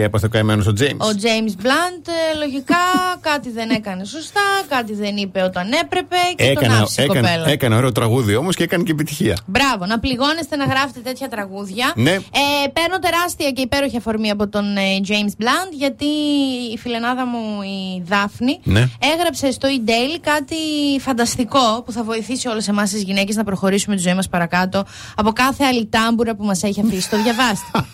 [0.00, 0.06] Τι- λέει.
[0.06, 0.96] Τι έπαθε ο καημένο ο Τζέιμ.
[1.00, 2.76] Ο James Blunt ε, λογικά
[3.30, 7.20] κάτι δεν έκανε σωστά, κάτι δεν είπε όταν έπρεπε και τον Έκανε, άφησε η έκανε,
[7.28, 7.48] κοπέλα.
[7.50, 9.36] έκανε ωραίο τραγούδι όμως και έκανε και επιτυχία.
[9.46, 11.92] Μπράβο, να πληγώνεστε να γράφετε τέτοια τραγούδια.
[11.96, 12.10] Ναι.
[12.10, 12.18] Ε,
[12.72, 16.04] παίρνω τεράστια και υπέροχη αφορμή από τον ε, James Blunt γιατί
[16.74, 18.88] η φιλενάδα μου η Δάφνη Ναι.
[19.14, 20.56] έγραψε στο e-daily κάτι
[21.00, 24.84] φανταστικό που θα βοηθήσει όλες εμάς τις γυναίκες να προχωρήσουμε τη ζωή μας παρακάτω
[25.16, 27.10] από κάθε άλλη τάμπουρα που μας έχει αφήσει.
[27.10, 27.70] Το διαβάστε.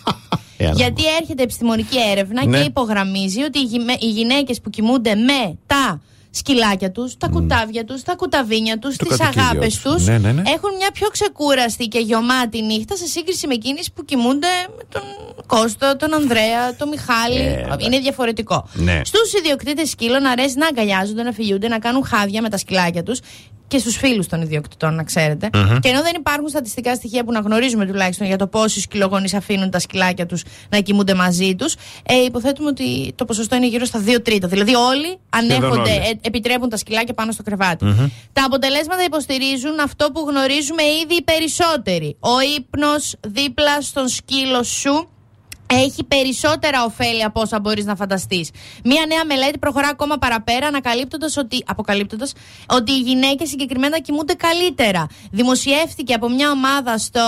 [0.67, 0.75] Έλα.
[0.75, 2.57] Γιατί έρχεται επιστημονική έρευνα Ναι.
[2.57, 7.85] και υπογραμμίζει ότι οι, γυme- οι γυναίκες που κοιμούνται με τα σκυλάκια τους, τα κουτάβια
[7.85, 9.93] τους, τα κουταβίνια τους, Το τις κατοικίδιο αγάπες τους.
[9.93, 10.41] τους, Ναι, ναι, ναι.
[10.45, 14.47] έχουν μια πιο ξεκούραστη και γεωμάτη νύχτα σε σύγκριση με εκείνες που κοιμούνται
[14.77, 15.01] με τον
[15.47, 17.37] Κώστο, τον Ανδρέα, τον Μιχάλη.
[17.39, 17.85] Ε, εντάξει.
[17.85, 18.69] Είναι διαφορετικό.
[18.73, 19.01] Ναι.
[19.05, 23.19] Στους ιδιοκτήτες σκύλων αρέσει να αγκαλιάζονται, να φιλιούνται, να κάνουν χάδια με τα σκυλάκια τους
[23.67, 25.49] και στους φίλους των ιδιοκτητών, να ξέρετε.
[25.53, 25.79] Μμμ.
[25.79, 29.69] Και ενώ δεν υπάρχουν στατιστικά στοιχεία που να γνωρίζουμε τουλάχιστον για το πόσοι σκυλογονεί αφήνουν
[29.69, 33.99] τα σκυλάκια τους να κοιμούνται μαζί τους, ε, υποθέτουμε ότι το ποσοστό είναι γύρω στα
[34.05, 34.47] 2 τρίτα.
[34.47, 35.89] Δηλαδή όλοι ανέχονται, όλοι.
[35.89, 37.85] ε, επιτρέπουν τα σκυλάκια πάνω στο κρεβάτι.
[37.85, 38.07] Μμμ.
[38.33, 42.17] Τα αποτελέσματα υποστηρίζουν αυτό που γνωρίζουμε ήδη οι περισσότεροι.
[42.19, 45.09] Ο ύπνος δίπλα στον σκύλο σου
[45.67, 48.49] έχει περισσότερα ωφέλη από όσα μπορείς να φανταστείς.
[48.83, 52.33] Μία νέα μελέτη προχωρά ακόμα παραπέρα, ανακαλύπτοντας ότι, αποκαλύπτοντας
[52.69, 55.07] ότι οι γυναίκες συγκεκριμένα κοιμούνται καλύτερα.
[55.31, 57.21] Δημοσιεύτηκε από μια ομάδα στο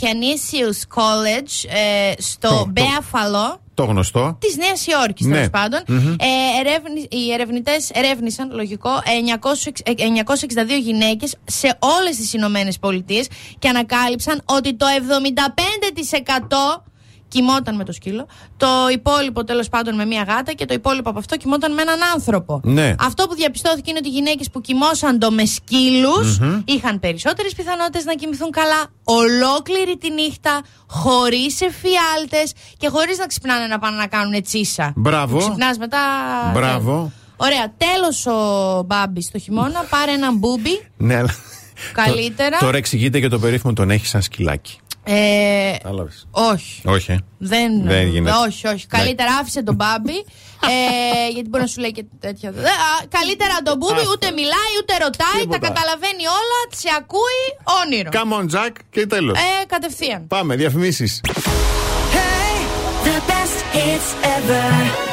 [0.00, 3.58] Canisius College, ε, στο Το- το- Buffalo.
[3.74, 4.36] Το γνωστό.
[4.40, 5.34] Της Νέας Υόρκης, Ναι.
[5.34, 5.80] τέλος πάντων.
[5.88, 6.10] Μμμ.
[6.18, 13.26] Ε, ερεύνη- οι ερευνητές ερεύνησαν, λογικό, 900 ε, 962 γυναίκες σε όλες τις Ηνωμένες Πολιτείες
[13.58, 16.84] και ανακάλυψαν ότι το 75%
[17.30, 18.26] κοιμόταν με το σκύλο,
[18.56, 21.98] το υπόλοιπο τέλος πάντων με μία γάτα και το υπόλοιπο από αυτό κοιμόταν με έναν
[22.14, 22.60] άνθρωπο.
[22.64, 22.94] Ναι.
[23.00, 26.62] Αυτό που διαπιστώθηκε είναι ότι οι γυναίκες που κοιμόσαν το με σκύλους Μμμ.
[26.64, 33.66] είχαν περισσότερες πιθανότητες να κοιμηθούν καλά ολόκληρη τη νύχτα, χωρίς εφιάλτες και χωρίς να ξυπνάνε
[33.66, 34.92] να πάνε να κάνουν τσίσα.
[34.96, 35.38] Μπράβο.
[35.38, 35.98] Ξυπνάς μετά.
[36.54, 37.12] Μπράβο.
[37.36, 39.84] Ωραία, τέλος ο Μπάμπης το χειμώνα.
[39.90, 40.86] Πάρε έναν μπούμπι.
[40.96, 41.34] Ναι, αλλά.
[41.92, 42.58] Καλύτερα.
[42.58, 44.78] Τώρα εξηγείται και το περίφημο τον έχει σαν σκυλάκι.
[45.12, 46.26] Ε, Κατάλαβες.
[46.30, 46.82] όχι.
[46.84, 47.12] Όχι.
[47.12, 47.18] ε.
[47.38, 48.36] Δεν, Δεν γίνεται.
[48.46, 48.86] όχι, όχι.
[48.86, 50.24] Καλύτερα άφησε τον Μπάμπη.
[50.66, 52.48] ε, γιατί μπορεί να σου λέει και τέτοια.
[52.48, 55.40] Ε, α, καλύτερα τον Μπούμπι ούτε μιλάει ούτε ρωτάει.
[55.40, 55.58] Τίποτα.
[55.58, 56.58] Τα καταλαβαίνει όλα.
[56.70, 57.42] Σε ακούει
[57.84, 58.10] όνειρο.
[58.12, 59.38] Come on, Jack και τέλος.
[59.38, 60.26] Ε, κατευθείαν.
[60.26, 61.20] Πάμε, διαφημίσεις.
[63.04, 65.09] The best hits ever.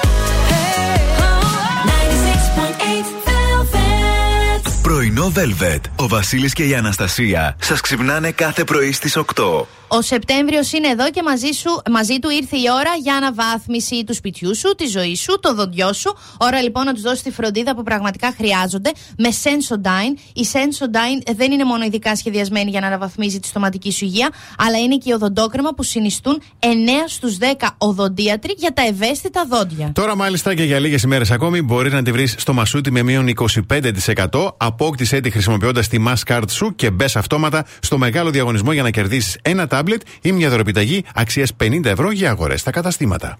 [4.88, 5.80] Πρωινό Velvet.
[5.96, 9.66] Ο Βασίλης και η Αναστασία σας ξυπνάνε κάθε πρωί στις 8.
[9.90, 14.14] Ο Σεπτέμβριος είναι εδώ και μαζί, σου, μαζί του ήρθε η ώρα για αναβάθμιση του
[14.14, 16.18] σπιτιού σου, τη ζωή σου, το δοντιό σου.
[16.40, 20.20] Ώρα λοιπόν να τους δώσεις τη φροντίδα που πραγματικά χρειάζονται με Sensodyne.
[20.34, 24.78] Η Sensodyne δεν είναι μόνο ειδικά σχεδιασμένη για να αναβαθμίζει τη στοματική σου υγεία, αλλά
[24.78, 26.66] είναι και η οδοντόκρεμα που συνιστούν 9
[27.08, 29.92] στους 10 οδοντίατροι για τα ευαίσθητα δόντια.
[29.94, 33.28] Τώρα, μάλιστα και για λίγες ημέρες ακόμη, μπορεί να τη βρεις στο μασούτι με μείον
[33.28, 34.56] 25%.
[34.80, 38.90] Απόκτησέ τη χρησιμοποιώντας τη Mask Card σου και μπες αυτόματα στο μεγάλο διαγωνισμό για να
[38.90, 43.40] κερδίσεις ένα τάμπλετ ή μια δωρεπιταγή αξίας 50 ευρώ για αγορές στα καταστήματα.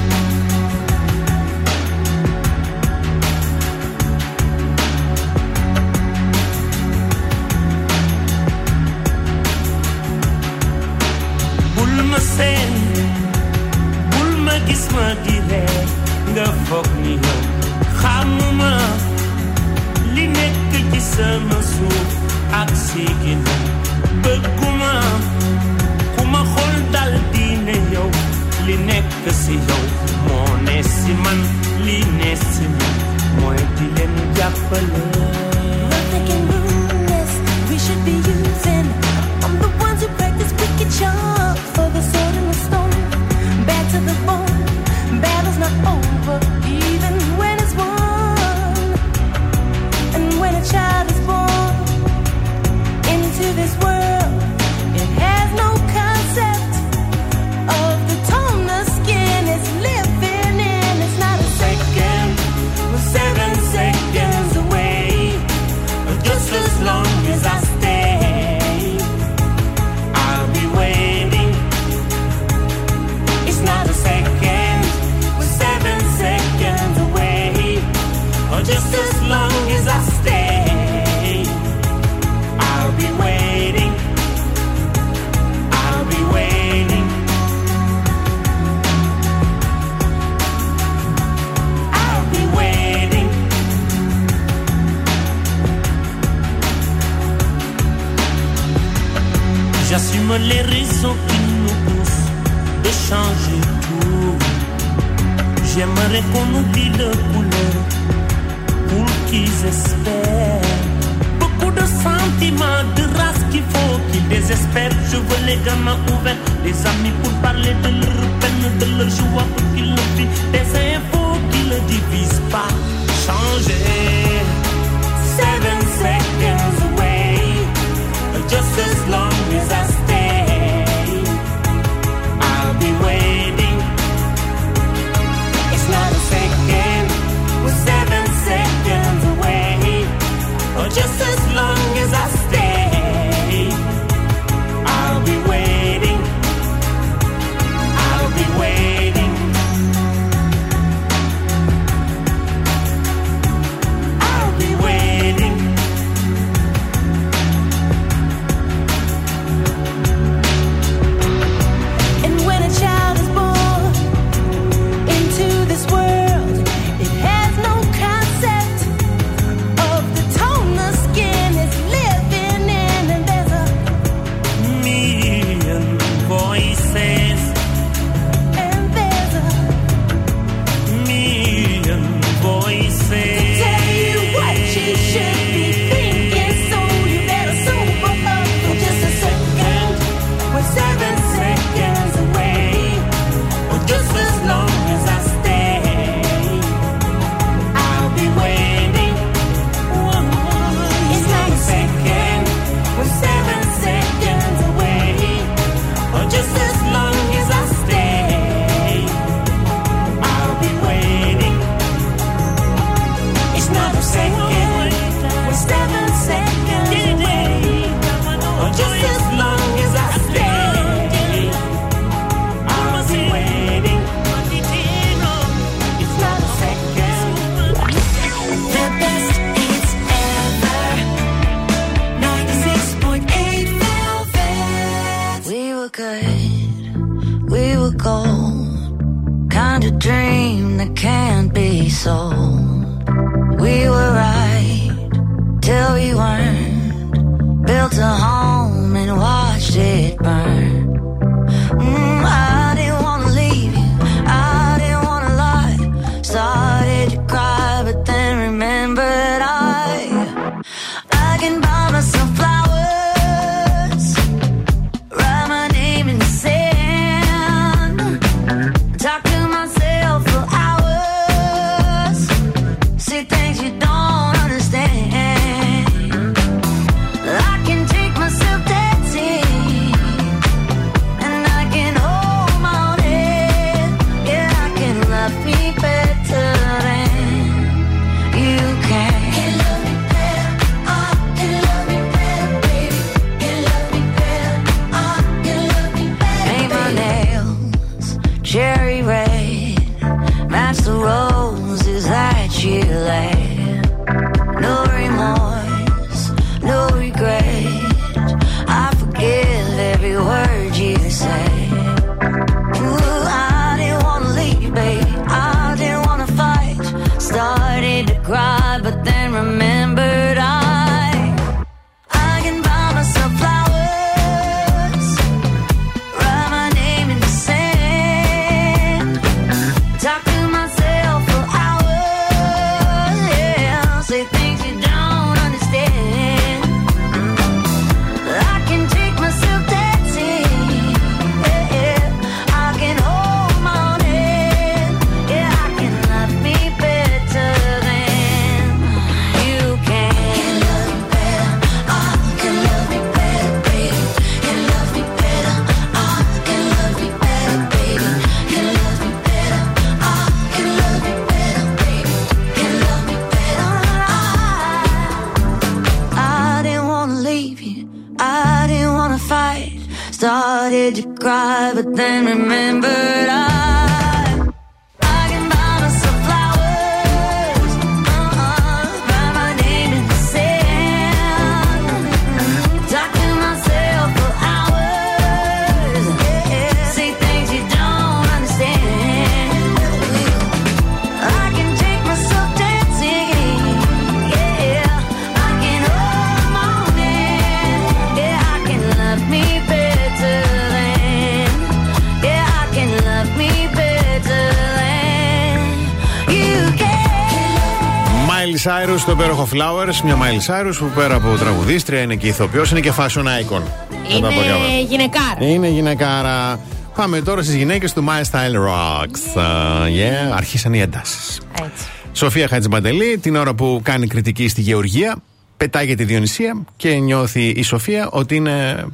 [409.01, 410.01] Στο υπέροχο Flowers.
[410.03, 413.61] Μια Miley Cyrus που πέρα από τραγουδίστρια είναι και ηθοποιός, είναι και fashion icon.
[414.09, 415.37] Δεν τα πω για Είναι γυναικάρα.
[415.39, 416.59] Είναι γυναικάρα.
[416.95, 419.39] Πάμε τώρα στις γυναίκες του My Style Rocks.
[419.41, 421.41] Uh, yeah, αρχίσαν οι εντάσεις.
[421.59, 421.85] Έτσι.
[422.13, 425.15] Σοφία Χατζημπαντελή, την ώρα που κάνει κριτική στη Γεωργία,
[425.57, 428.85] πετάγεται τη Διονυσία και νιώθει η Σοφία ότι είναι.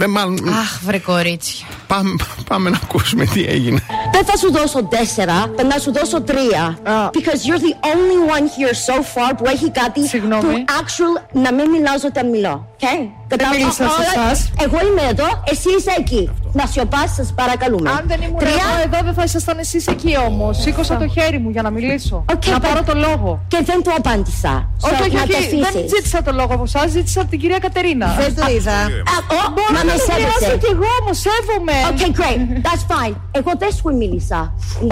[0.00, 1.66] ε, μάλλον, Αχ, βρε κορίτσια.
[1.86, 2.14] πάμε,
[2.48, 3.82] πάμε να ακούσουμε τι έγινε.
[4.16, 6.78] Δεν θα σου δώσω τέσσερα, θα σου δώσω τρία.
[7.10, 10.42] Because you're the only one here so far που έχει κάτι Συγγνώμη.
[10.42, 12.66] του actual να μην μιλάω όταν μιλώ.
[12.80, 13.08] Okay?
[13.28, 13.58] Κατάλαβα.
[13.58, 14.50] μίλησα σε Όλα- εσάς.
[14.60, 16.30] Εγώ είμαι εδώ, εσύ είσαι εκεί.
[16.58, 17.90] Να σιωπάς, σας παρακαλούμε.
[17.90, 18.50] Αν δεν ήμουν Τρία.
[18.52, 20.52] εγώ εδώ, δεν θα ήσασταν εσείς εκεί όμως.
[20.62, 22.16] Σήκωσα το χέρι μου για να μιλήσω.
[22.34, 23.30] Οκ, να παι- πάρω το λόγο.
[23.52, 24.54] Και δεν το απάντησα.
[24.86, 25.48] Όχι, So, όχι, να το όχι.
[25.50, 25.90] Δεν αφήσεις.
[25.94, 28.06] ζήτησα το λόγο από εσάς, ζήτησα από την κυρία Κατερίνα.
[28.22, 28.76] Δεν το είδα.
[29.12, 30.26] Α, ο, Μπορώ μα να με το σέβεσαι.
[30.40, 31.76] μοιράσω κι εγώ όμως, σέβομαι.
[31.92, 32.40] Okay, great.
[32.66, 33.14] That's fine.
[33.38, 34.40] Εγώ δεν σου μίλησα.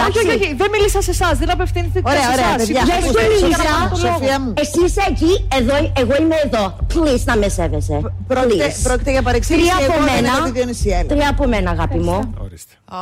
[0.07, 2.57] Όχι, όχι, όχι, δεν μίλησα σε εσάς, δεν απευθύνθηκα Ωραία, σε ωραία, εσάς.
[2.61, 2.81] παιδιά.
[2.85, 3.75] Σήκωσα Δεν το σου χέρι για να μίλησα.
[3.75, 4.53] πάρω το λόγο.
[4.63, 6.63] Εσύ είσαι εκεί, εδώ, εγώ είμαι εδώ.
[6.93, 8.13] Please να με σέβεσαι.
[8.27, 8.83] πρόκειται- Please.
[8.83, 10.27] πρόκειται για παρεξήγηση, Τρία από εγώ δεν μένα.
[10.37, 11.07] έχω τη Διονυσία, έλα.
[11.07, 12.33] Τρία από μένα, αγάπη μου.
[12.85, 12.97] Α,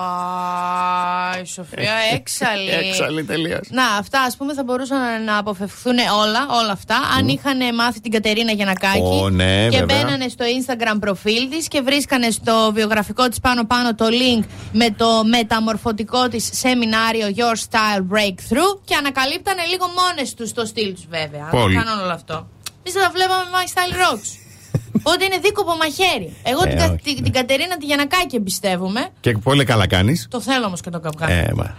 [1.41, 2.69] η Σοφία έξαλλη.
[2.69, 3.59] Έξαλλη τελεία.
[3.69, 8.11] Να, αυτά ας πούμε θα μπορούσαν να αποφευχθούν όλα, όλα αυτά, αν είχαν μάθει την
[8.11, 9.97] Κατερίνα Γιανακάκη Ω, ναι, και βέβαια.
[10.03, 15.23] μπαίνανε στο Instagram προφίλ της και βρίσκανε στο βιογραφικό της πάνω-πάνω το link με το
[15.25, 21.47] μεταμορφωτικό της σεμινάριο Your Style Breakthrough και ανακαλύπτανε λίγο μόνες τους το στυλ τους, βέβαια.
[21.51, 21.77] Πολύ.
[21.77, 22.47] Αν κάνουν όλο αυτό.
[22.93, 24.29] Εμεί θα τα βλέπαμε με My Style Rocks.
[25.13, 26.35] Ότι είναι δίκοπο μαχαίρι.
[26.43, 27.15] Εγώ Ε, την, Κα- όχι.
[27.15, 29.09] την, την Κατερίνα τη Γιανακάκη εμπιστεύομαι.
[29.19, 30.27] Και πολύ καλά κάνεις.
[30.29, 31.29] Το θέλω όμως και τον καπκάν.
[31.29, 31.75] Ε, μα.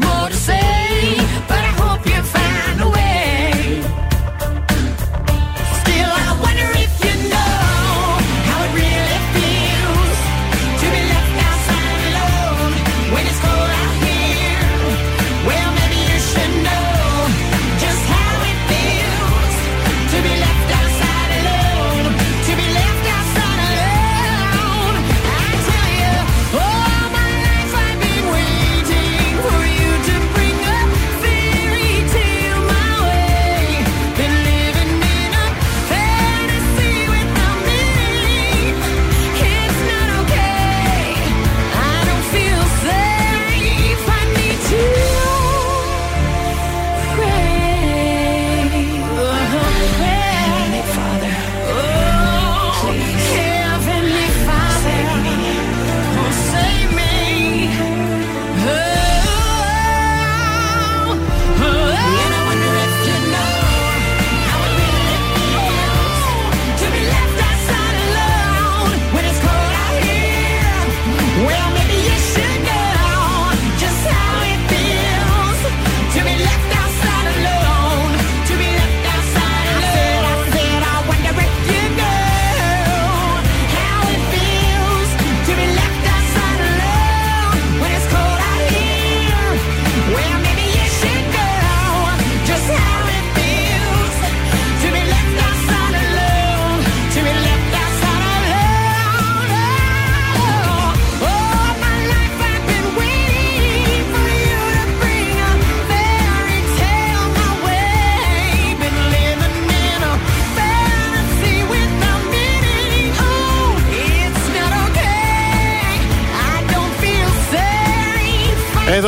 [0.00, 0.30] More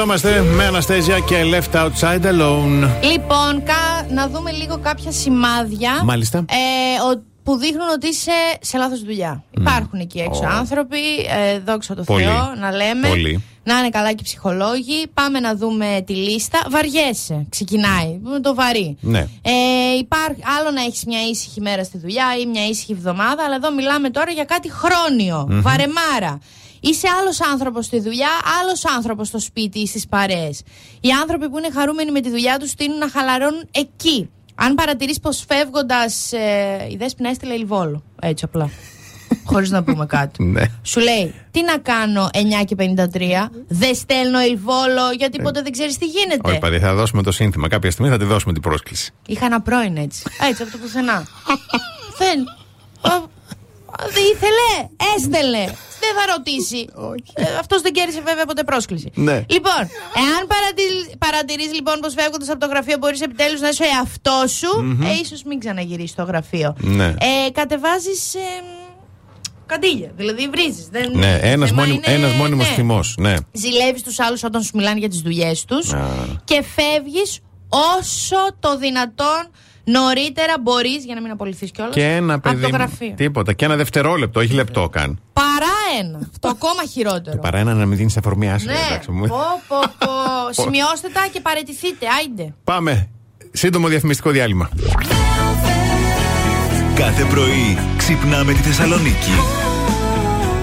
[0.02, 2.88] είμαστε με Αναστέζια και Left Outside Alone.
[3.02, 6.00] Λοιπόν, κα- να δούμε λίγο κάποια σημάδια.
[6.04, 6.38] Μάλιστα.
[6.38, 8.30] Ε, ο- που δείχνουν ότι είσαι
[8.60, 9.44] σε λάθος δουλειά.
[9.50, 10.48] Υπάρχουν εκεί έξω Ω.
[10.48, 10.98] άνθρωποι,
[11.54, 12.22] ε, δόξα τω Πολύ.
[12.24, 13.08] Θεώ, να λέμε.
[13.08, 13.44] Πολύ.
[13.64, 15.06] Να είναι καλά και οι ψυχολόγοι.
[15.14, 16.58] Πάμε να δούμε τη λίστα.
[16.70, 17.46] Βαριέσαι.
[17.48, 18.18] Ξεκινάει.
[18.22, 18.96] Με το βαρύ.
[19.00, 19.18] Ναι.
[19.42, 19.52] Ε,
[19.98, 23.72] υπάρχει, άλλο να έχεις μια ήσυχη μέρα στη δουλειά ή μια ήσυχη εβδομάδα, αλλά εδώ
[23.72, 25.46] μιλάμε τώρα για κάτι χρόνιο.
[25.48, 25.60] Μμμ.
[25.62, 26.38] Βαρεμάρα.
[26.84, 28.30] Είσαι άλλος άνθρωπος στη δουλειά,
[28.60, 30.62] άλλος άνθρωπος στο σπίτι ή στις παρέες.
[31.00, 34.30] Οι άνθρωποι που είναι χαρούμενοι με τη δουλειά τους τείνουν να χαλαρώνουν εκεί.
[34.54, 36.32] Αν παρατηρείς πως φεύγοντας.
[36.32, 38.02] Ε, η Δέσποινα έστειλε Ελβόλο.
[38.20, 38.70] Έτσι απλά.
[39.50, 40.44] Χωρίς να πούμε κάτι.
[40.44, 40.62] Ναι.
[40.82, 45.98] Σου λέει, τι να κάνω 9 και 53, δεν στέλνω Ελβόλο γιατί ποτέ δεν ξέρεις
[45.98, 46.50] τι γίνεται.
[46.50, 47.68] Όχι, παιδί, θα δώσουμε το σύνθημα.
[47.68, 49.12] Κάποια στιγμή θα τη δώσουμε την πρόσκληση.
[49.26, 50.22] Είχα ένα πρώην έτσι.
[50.48, 51.26] Έτσι, από το πουθενά.
[52.20, 52.44] Δεν.
[54.02, 54.70] Α, Δεν ήθελε,
[55.16, 55.64] έστελε.
[56.02, 56.86] Δεν θα ρωτήσει.
[57.34, 59.10] Ε, Αυτός δεν κέρδισε βέβαια ποτέ πρόσκληση.
[59.14, 59.44] Ναι.
[59.48, 59.80] Λοιπόν,
[60.22, 60.46] εάν
[61.18, 65.02] παρατηρείς λοιπόν πως φεύγοντας από το γραφείο μπορείς επιτέλους να είσαι ο εαυτός σου, Μμμ.
[65.02, 66.76] ε, ίσως μην ξαναγυρίσεις στο γραφείο.
[66.80, 67.04] Ναι.
[67.06, 68.34] Ε, Κατεβάζεις.
[68.34, 68.38] Ε,
[69.66, 70.10] καντήλια.
[70.16, 70.88] Δηλαδή βρίζεις.
[71.12, 72.74] Ναι, ένας μόνιμο, ένας μόνιμος ναι.
[72.74, 73.34] θυμός, Ναι.
[73.52, 76.06] Ζηλεύεις τους άλλους όταν σου μιλάνε για τις δουλειές τους Α.
[76.44, 77.38] και φεύγεις
[77.98, 79.50] όσο το δυνατόν
[79.84, 81.94] νωρίτερα μπορείς για να μην απολυθείς κιόλας.
[81.94, 82.54] Και ένα παιδί.
[82.54, 83.14] Από το μου- γραφείο.
[83.16, 83.52] Τίποτα.
[83.52, 85.18] Και ένα δευτερόλεπτο, όχι λεπτό καν.
[85.32, 86.18] Παρά ένα.
[86.32, 87.38] Αυτό ακόμα χειρότερο.
[87.38, 88.72] Παρά ένα να μην δίνεις αφορμή άσχημα.
[88.72, 88.78] Ναι.
[88.90, 89.26] εντάξει, μου.
[89.26, 89.36] Πω,
[89.68, 89.76] πω,
[90.06, 90.62] πω.
[90.62, 92.06] Σημειώστε τα και παρετηθείτε.
[92.18, 92.54] Άιντε.
[92.64, 93.08] Πάμε.
[93.52, 94.68] Σύντομο διαφημιστικό διάλειμμα.
[96.94, 99.30] Κάθε πρωί ξυπνάμε τη Θεσσαλονίκη.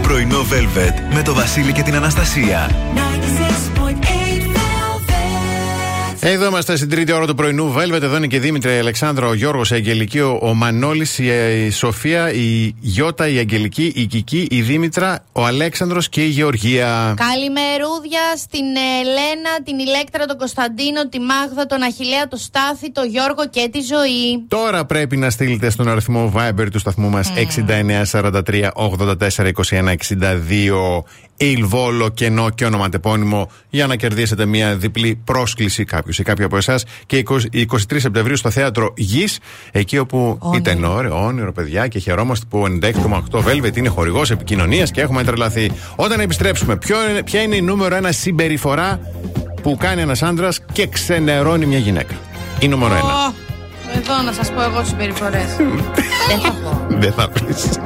[0.02, 2.70] Πρωινό Velvet με το Βασίλη και την Αναστασία.
[2.96, 3.00] 96.8
[3.80, 4.19] Velvet.
[6.22, 7.72] Εδώ είμαστε στην τρίτη ώρα του πρωινού.
[7.72, 11.20] Βέλβεται, εδώ είναι και η Δήμητρη, η Αλεξάνδρα, ο Γιώργος, η Αγγελική, ο, ο Μανώλης,
[11.20, 11.26] η,
[11.66, 17.14] η Σοφία, η Γιώτα, η Αγγελική, η Κική, η Δήμητρα, ο Αλέξανδρος και η Γεωργία.
[17.18, 18.66] Καλημερούδια στην
[19.00, 23.80] Ελένα, την Ηλέκτρα, τον Κωνσταντίνο, τη Μάγδα, τον Αχηλέα, τον Στάθη, τον Γιώργο και τη
[23.80, 24.46] Ζωή.
[24.48, 27.32] Τώρα πρέπει να στείλετε στον αριθμό Viber του σταθμού μας
[28.12, 31.04] 6943 84 21 62
[31.42, 36.84] Ιλβόλο, κενό και ονοματεπώνυμο για να κερδίσετε μια διπλή πρόσκληση κάποιο ή κάποια από εσάς
[37.06, 39.40] και 20 23 Σεπτεμβρίου στο θέατρο Γης,
[39.72, 45.02] εκεί όπου ήταν όνειρο, όνειρο, παιδιά, και χαιρόμαστε που 96,8 Velvet είναι χορηγός επικοινωνίας και
[45.02, 45.72] έχουμε τρελαθεί.
[45.96, 49.00] Όταν επιστρέψουμε, ποιο είναι, ποια είναι η νούμερο ένα συμπεριφορά
[49.62, 52.14] που κάνει ένας άντρας και ξενερώνει μια γυναίκα;
[52.60, 53.04] Η νούμερο ένα.
[53.04, 53.34] Ω,
[53.96, 55.56] Εδώ να σας πω εγώ τις συμπεριφορές.
[56.30, 56.86] Δεν θα πω.
[56.90, 57.80] Δεν θα πεις.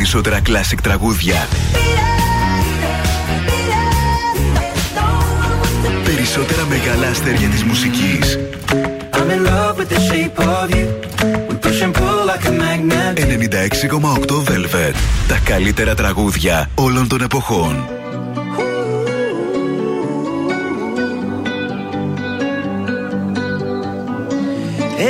[0.00, 1.48] Περισσότερα classic τραγούδια.
[6.04, 8.38] Περισσότερα μεγάλα αστέρια της μουσικής.
[9.12, 10.86] I'm in love with the shape of you.
[11.48, 13.18] We push and pull like a magnet.
[14.28, 14.94] 96,8 Velvet.
[15.28, 17.88] Τα καλύτερα τραγούδια όλων των εποχών.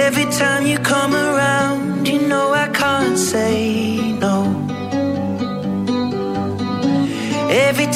[0.07, 3.90] Every time you come around, you know I can't say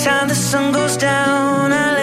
[0.04, 1.93] time the sun goes down, I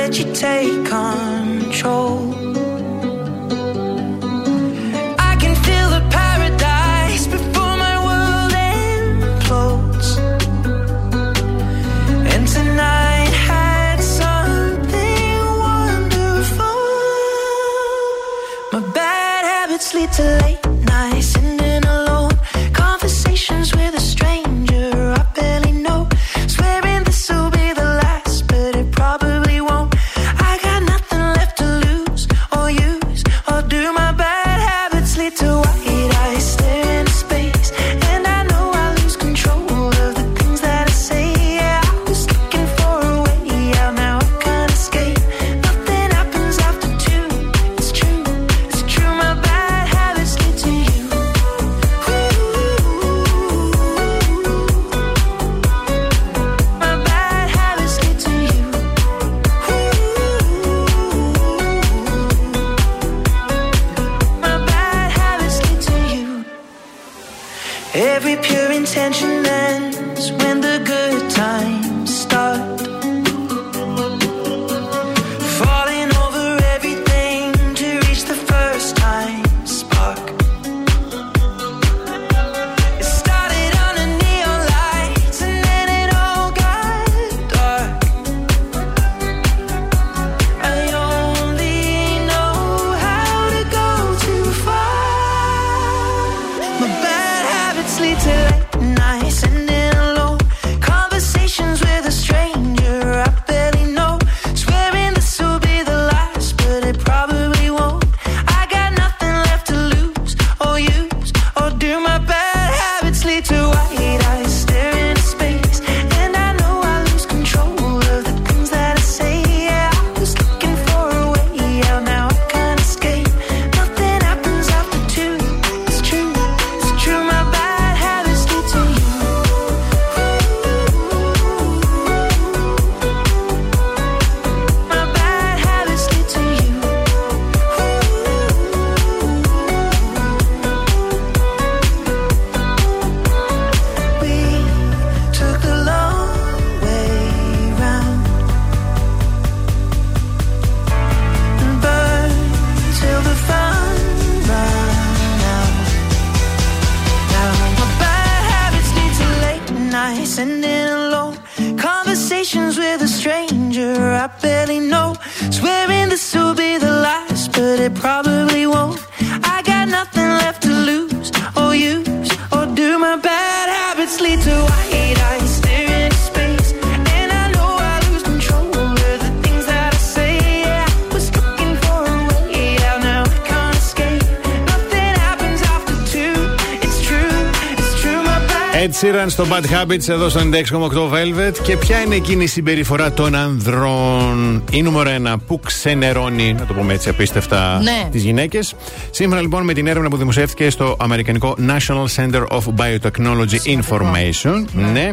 [189.32, 191.54] στο Bad Habits εδώ στο 96,8 Velvet.
[191.64, 196.74] Και ποια είναι εκείνη η συμπεριφορά των ανδρών, η νούμερο ένα, που ξενερώνει, να το
[196.74, 198.08] πούμε έτσι απίστευτα, Ναι.
[198.12, 198.76] τις γυναίκες.
[199.12, 205.12] Σύμφωνα λοιπόν με την έρευνα που δημοσιεύτηκε στο Αμερικανικό National Center of Biotechnology Information, ναι,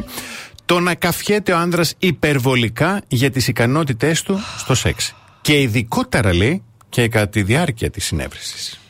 [0.65, 5.15] το να καφιέται ο άνδρας υπερβολικά για τις ικανότητές του στο σεξ.
[5.41, 8.81] Και ειδικότερα λέει και κατά τη διάρκεια της συνέβρεσης.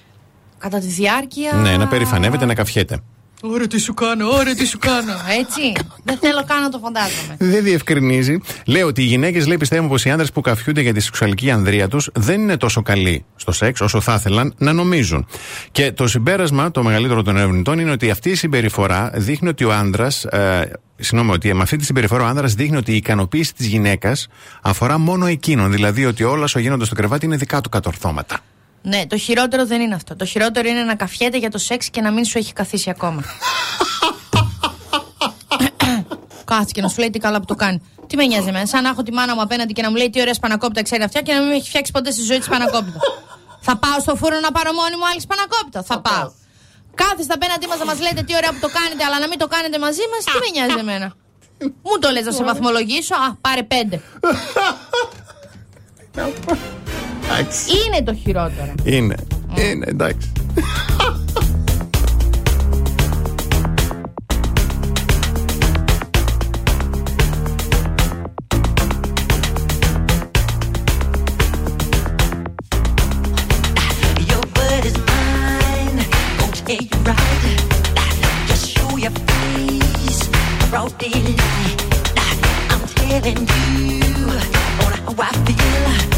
[0.59, 1.53] Κατά τη διάρκεια.
[1.53, 2.99] Ναι, να περηφανεύεται, να καφιέται.
[3.43, 5.13] Ωραία, τι σου κάνω, ωραία, τι σου κάνω.
[5.41, 5.73] Έτσι.
[6.05, 7.37] Δεν θέλω καν να το φαντάζομαι.
[7.39, 8.39] Δεν διευκρινίζει.
[8.67, 11.89] Λέει ότι οι γυναίκες λέει πιστεύουν πως οι άντρες που καφιούνται για τη σεξουαλική ανδρεία
[11.89, 15.27] τους δεν είναι τόσο καλοί στο σεξ όσο θα ήθελαν να νομίζουν.
[15.73, 19.73] Και το συμπέρασμα, το μεγαλύτερο των ερευνητών, είναι ότι αυτή η συμπεριφορά δείχνει ότι ο
[19.73, 20.11] άντρα.
[20.31, 20.63] Ε,
[21.01, 24.29] Συγγνώμη, ότι με αυτή τη συμπεριφορά ο άντρα δείχνει ότι η ικανοποίηση της γυναίκας
[24.63, 25.73] αφορά μόνο εκείνον.
[25.73, 28.41] Δηλαδή ότι όλα όσο γίνονται στο κρεβάτι είναι δικά του κατορθώματα.
[28.89, 30.17] Ναι, το χειρότερο δεν είναι αυτό.
[30.17, 33.25] Το χειρότερο είναι να καφιέται για το σεξ και να μην σου έχει καθίσει ακόμα.
[36.45, 37.83] Κάθε και να σου λέει τι καλά που το κάνει.
[38.07, 40.11] Τι με νοιάζει εμένα, σαν να έχω τη μάνα μου απέναντι και να μου λέει
[40.11, 42.47] τι ωραία πανακόπτα ξέρει αυτιά και να μην με έχει φτιάξει ποτέ στη ζωή της
[42.47, 43.01] σπανακόπτα.
[43.67, 45.83] Θα πάω στο φούρνο να πάρω μόνη μου άλλη σπανακόπτα.
[45.83, 46.31] Θα πάω.
[46.95, 49.47] Κάθεστε απέναντί μας να μας λέτε τι ωραία που το κάνετε, αλλά να μην το
[49.47, 51.15] κάνετε μαζί μας, τι με νοιάζει εμένα.
[51.83, 53.15] Μου το λες να σε βαθμολογήσω.
[53.15, 54.01] Α, πάρε πέντε.
[57.29, 58.75] Είναι το χειρότερο.
[58.85, 59.15] Είναι.
[59.55, 59.61] Mm.
[59.61, 60.33] Είναι, εντάξει.
[82.71, 84.29] I'm telling you
[84.85, 86.18] on how I feel.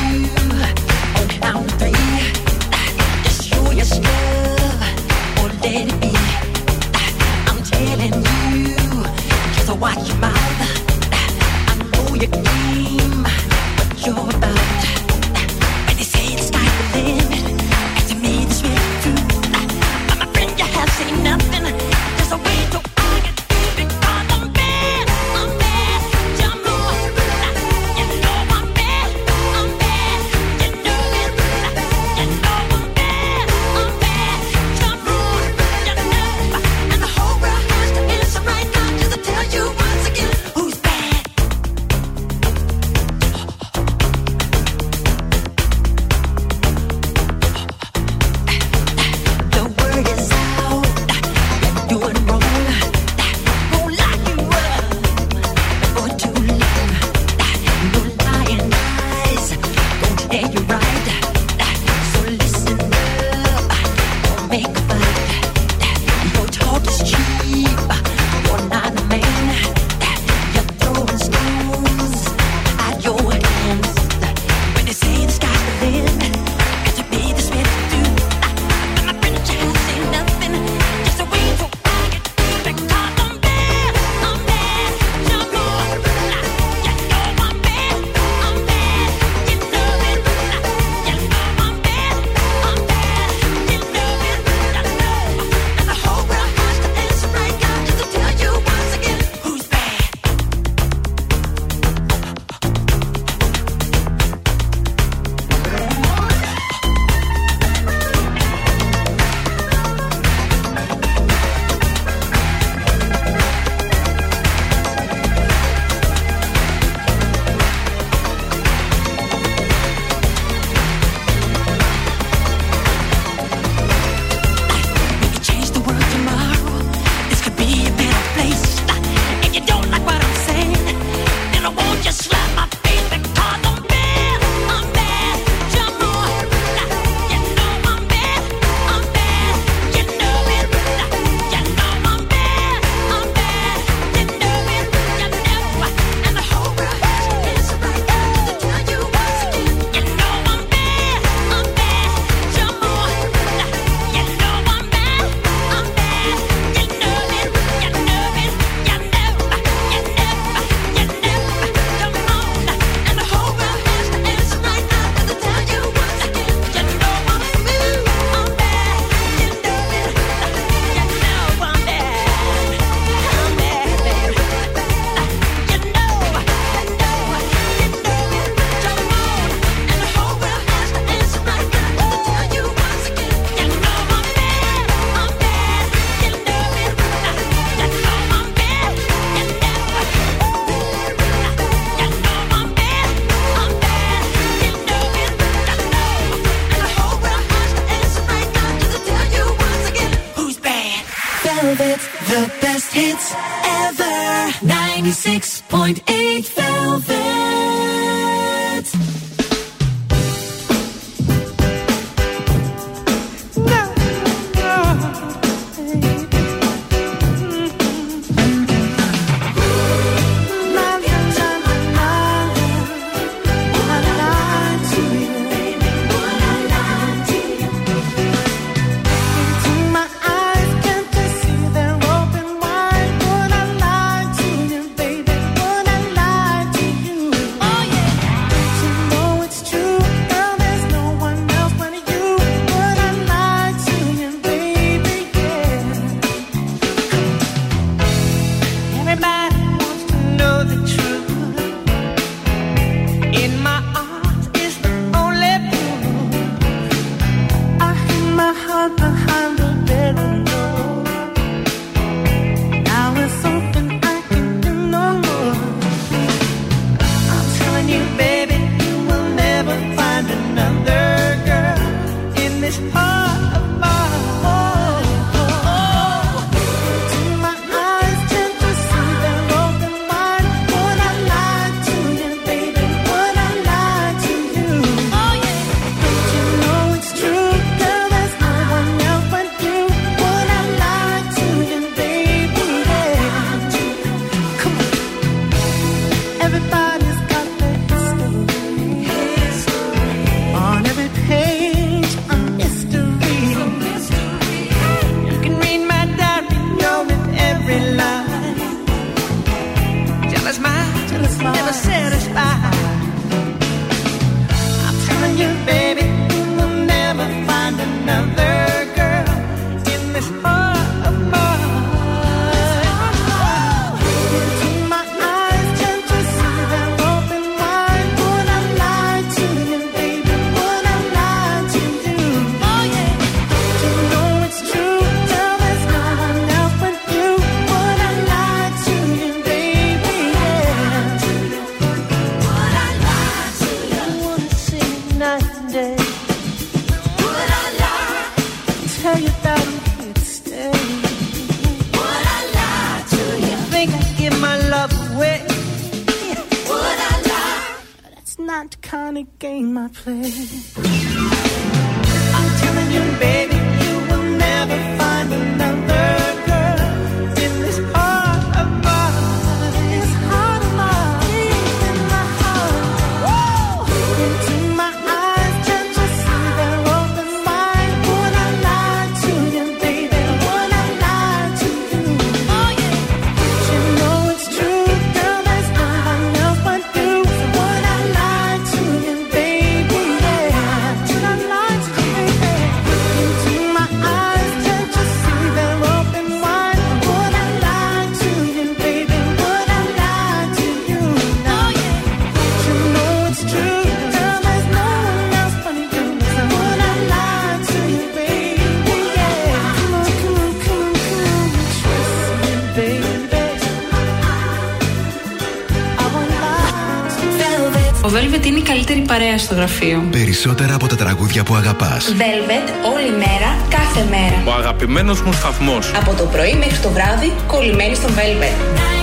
[419.21, 420.07] παρέα στο γραφείο.
[420.11, 422.05] Περισσότερα από τα τραγούδια που αγαπάς.
[422.09, 424.43] Velvet, όλη μέρα, κάθε μέρα.
[424.45, 425.91] Ο αγαπημένος μου σταθμός.
[425.95, 429.00] Από το πρωί μέχρι το βράδυ, κολλημένη στο Velvet.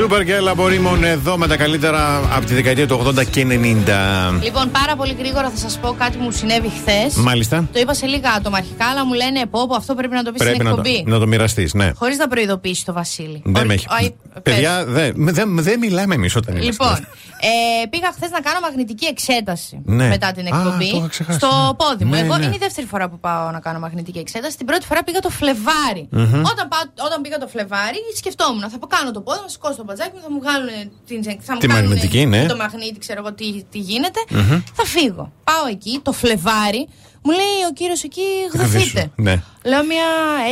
[0.00, 4.42] Σούπερ και Λαμπορίμων εδώ με τα καλύτερα από τη δεκαετία του 80 και 90.
[4.42, 7.14] Λοιπόν, πάρα πολύ γρήγορα θα σας πω κάτι που μου συνέβη χθες.
[7.14, 7.68] Μάλιστα.
[7.72, 10.32] Το είπα σε λίγα άτομα αρχικά, αλλά μου λένε πω, πω αυτό πρέπει να το
[10.32, 11.10] πεις στην Πρέπει να το, εκπομπή.
[11.10, 11.90] να το μοιραστείς, ναι.
[11.94, 13.42] Χωρίς να προειδοποιήσει το Βασίλη.
[13.44, 13.86] Δεν με έχει.
[14.02, 14.12] Αι,
[14.42, 16.70] Παιδιά, δεν δεν- δεν μιλάμε εμείς όταν είμαστε.
[16.84, 16.96] Λοιπόν,
[17.40, 20.08] ε, πήγα χθες να κάνω μαγνητική εξέταση Ναι.
[20.08, 21.74] μετά την Α, εκπομπή το είχα ξεχάσει, στο ναι.
[21.80, 22.10] πόδι μου.
[22.10, 22.44] Ναι, Εγώ ναι.
[22.44, 24.56] είναι η δεύτερη φορά που πάω να κάνω μαγνητική εξέταση.
[24.56, 26.08] Την πρώτη φορά πήγα το Φλεβάρι.
[26.10, 26.42] Μμμ.
[26.52, 30.10] Όταν, πάω- όταν πήγα το Φλεβάρι, σκεφτόμουν θα κάνω το πόδι, θα σηκώσω το μπατζάκι
[30.14, 30.68] μου, θα μου βγάλουν
[31.06, 32.46] την, θα μου Τη κάνουνε μαγνητική, ναι.
[32.46, 34.20] το μαγνήτη, ξέρω εγώ τι, τι γίνεται.
[34.30, 34.60] Μμμ.
[34.74, 35.32] Θα φύγω.
[35.44, 36.88] Πάω εκεί, το Φλεβάρι.
[37.22, 39.10] Μου λέει ο κύριος εκεί, γδοθείτε.
[39.16, 39.42] Ναι.
[39.64, 40.04] Λέω μια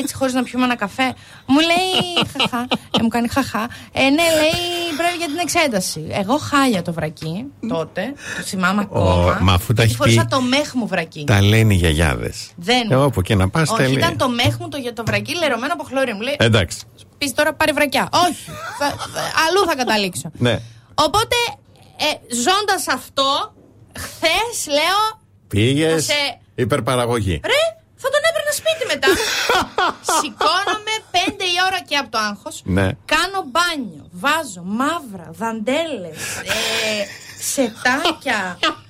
[0.03, 1.15] έτσι χωρίς να πιούμε ένα καφέ.
[1.47, 2.67] Μου λέει χαχά.
[2.99, 3.69] Ε, μου κάνει χαχά.
[3.93, 4.09] Ε, ναι,
[4.41, 4.61] λέει
[4.97, 6.07] πρέπει για την εξέταση.
[6.11, 8.03] Εγώ χάλια το βρακί τότε.
[8.37, 9.39] Το θυμάμαι ακόμα.
[9.43, 11.25] μα αφού τα γιατί έχει φορούσα πει- το μέχ μου βρακί.
[11.27, 12.51] Τα λένε οι γιαγιάδες.
[12.57, 12.91] Δεν.
[12.91, 15.73] Εγώ όπου και να πας, Όχι, ήταν το μέχ μου το, για το βρακί λερωμένο
[15.73, 16.13] από χλωρί.
[16.15, 16.79] Μου λέει Εντάξει.
[17.19, 18.09] Πεις τώρα πάρε βρακιά.
[18.13, 18.51] Όχι.
[18.79, 20.31] θα, θα- αλλού θα καταλήξω.
[20.39, 20.59] Ναι.
[20.95, 21.37] Οπότε
[21.97, 23.55] ε, ζώντας αυτό,
[23.99, 25.21] χθες λέω.
[25.49, 26.07] Πήγες.
[26.07, 27.41] Θα σε- Υπερπαραγωγή.
[27.45, 27.63] Ρε,
[27.97, 29.09] θα τον έπαιρνα σπίτι μετά.
[30.19, 32.61] Σηκώνομαι 5 η ώρα και από το άγχος.
[32.65, 32.89] Ναι.
[33.05, 34.09] Κάνω μπάνιο.
[34.13, 37.05] Βάζω μαύρα, δαντέλες, ε,
[37.43, 38.59] σετάκια,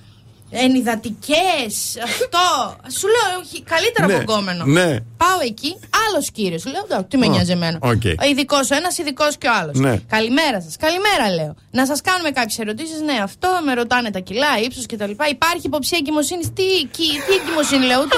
[0.50, 1.96] ενυδατικές.
[2.04, 2.76] Αυτό.
[2.98, 4.64] Σου λέω, όχι, καλύτερα Ναι, από γκόμενο.
[4.64, 5.00] ναι.
[5.16, 5.76] Πάω εκεί,
[6.08, 6.64] άλλος κύριος.
[6.66, 7.78] Λέω, εντάξει, τι με Α, νοιάζει εμένα.
[7.82, 8.04] οκ.
[8.30, 9.78] Ειδικός ο ένας, ειδικός και ο άλλος.
[9.78, 9.96] Ναι.
[10.08, 10.76] Καλημέρα σας.
[10.76, 11.54] Καλημέρα, λέω.
[11.70, 13.00] Να σας κάνουμε κάποιες ερωτήσεις.
[13.00, 15.10] Ναι, αυτό με ρωτάνε τα κιλά, ύψος κτλ.
[15.30, 18.00] Υπάρχει υποψία εγκυμοσύνης; Τι, τι, τι εγκυμοσύνη, λέω.
[18.00, 18.16] Ούτε,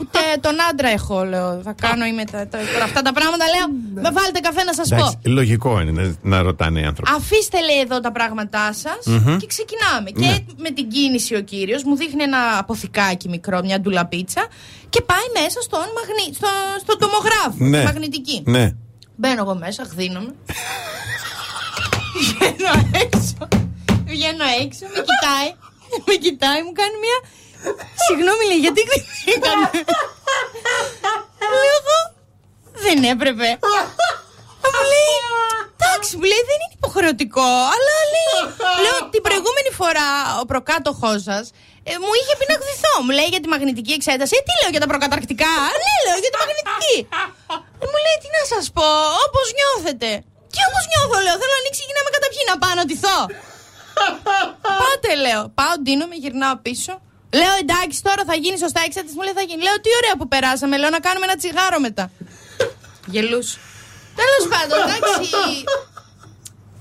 [0.00, 1.60] ούτε τον άντρα έχω, λέω.
[1.64, 3.66] Θα κάνω είμαι τα, τα- τώρα αυτά τα πράγματα, λέω.
[4.02, 4.94] Με βάλετε καφέ να σας πω.
[4.96, 7.10] Εντάξει, λογικό είναι να, να ρωτάνε οι άνθρωποι.
[7.16, 9.36] Αφήστε λέει εδώ τα πράγματά σας Μμμ.
[9.36, 10.10] και ξεκινάμε.
[10.14, 10.26] Ναι.
[10.26, 14.46] Και με την κίνηση ο κύριος μου δείχνει ένα αποθηκάκι μικρό, μια ντουλαπίτσα
[14.88, 16.34] και πάει μέσα στον μαγνη...
[16.34, 16.48] στο,
[16.80, 17.78] στο τομογράφο, Ναι.
[17.78, 18.42] τη μαγνητική.
[18.46, 18.70] Ναι.
[19.16, 20.34] Μπαίνω εγώ μέσα, γδίνομαι.
[22.18, 22.72] Βγαίνω
[23.04, 23.38] έξω.
[24.12, 25.48] Βγαίνω έξω, με κοιτάει.
[26.06, 27.18] Με κοιτάει, μου κάνει μια.
[28.04, 29.68] Συγγνώμη, λέει, γιατί κρυφτήκανε.
[31.58, 31.98] Λέω εγώ.
[32.84, 33.48] Δεν έπρεπε.
[34.74, 35.14] Μου λέει.
[35.76, 38.38] Εντάξει, μου λέει δεν είναι υποχρεωτικό, αλλά λέει.
[38.84, 40.08] Λέω την προηγούμενη φορά
[40.42, 41.46] ο προκάτοχός σας
[42.02, 42.94] μου είχε πει να γδυθώ.
[43.04, 44.34] Μου λέει για τη μαγνητική εξέταση.
[44.38, 45.52] Ε, τι λέω για τα προκαταρκτικά;
[45.84, 46.96] Ναι, λέω για τη μαγνητική.
[47.82, 48.88] Ε, μου λέει τι να σας πω,
[49.26, 50.10] όπως νιώθετε.
[50.52, 51.36] Τι όπως νιώθω, λέω.
[51.40, 53.18] Θέλω να ανοίξει η με καταπιεί να πάω να τυθώ.
[54.82, 55.42] Πάτε, λέω.
[55.58, 56.92] Πάω, ντύνομαι, γυρνάω πίσω.
[57.32, 59.14] Λέω εντάξει, τώρα θα γίνει σωστά η εξέταση.
[59.16, 59.62] Μου λέει θα γίνει.
[59.62, 60.76] Λέω τι ωραία που περάσαμε.
[60.78, 62.10] Λέω να κάνουμε ένα τσιγάρο μετά.
[63.06, 63.58] Γελούς.
[64.20, 65.64] Τέλος πάντων, εντάξει.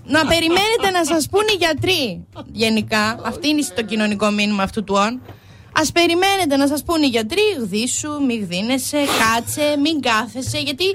[0.08, 2.26] Να περιμένετε να σας πούνε οι γιατροί.
[2.52, 5.22] Γενικά, αυτή είναι το κοινωνικό μήνυμα αυτού του όν.
[5.82, 10.58] Α περιμένετε να σας πούνε οι γιατροί, γδίσου, μη γδίνεσαι, κάτσε, μην κάθεσαι.
[10.58, 10.86] Γιατί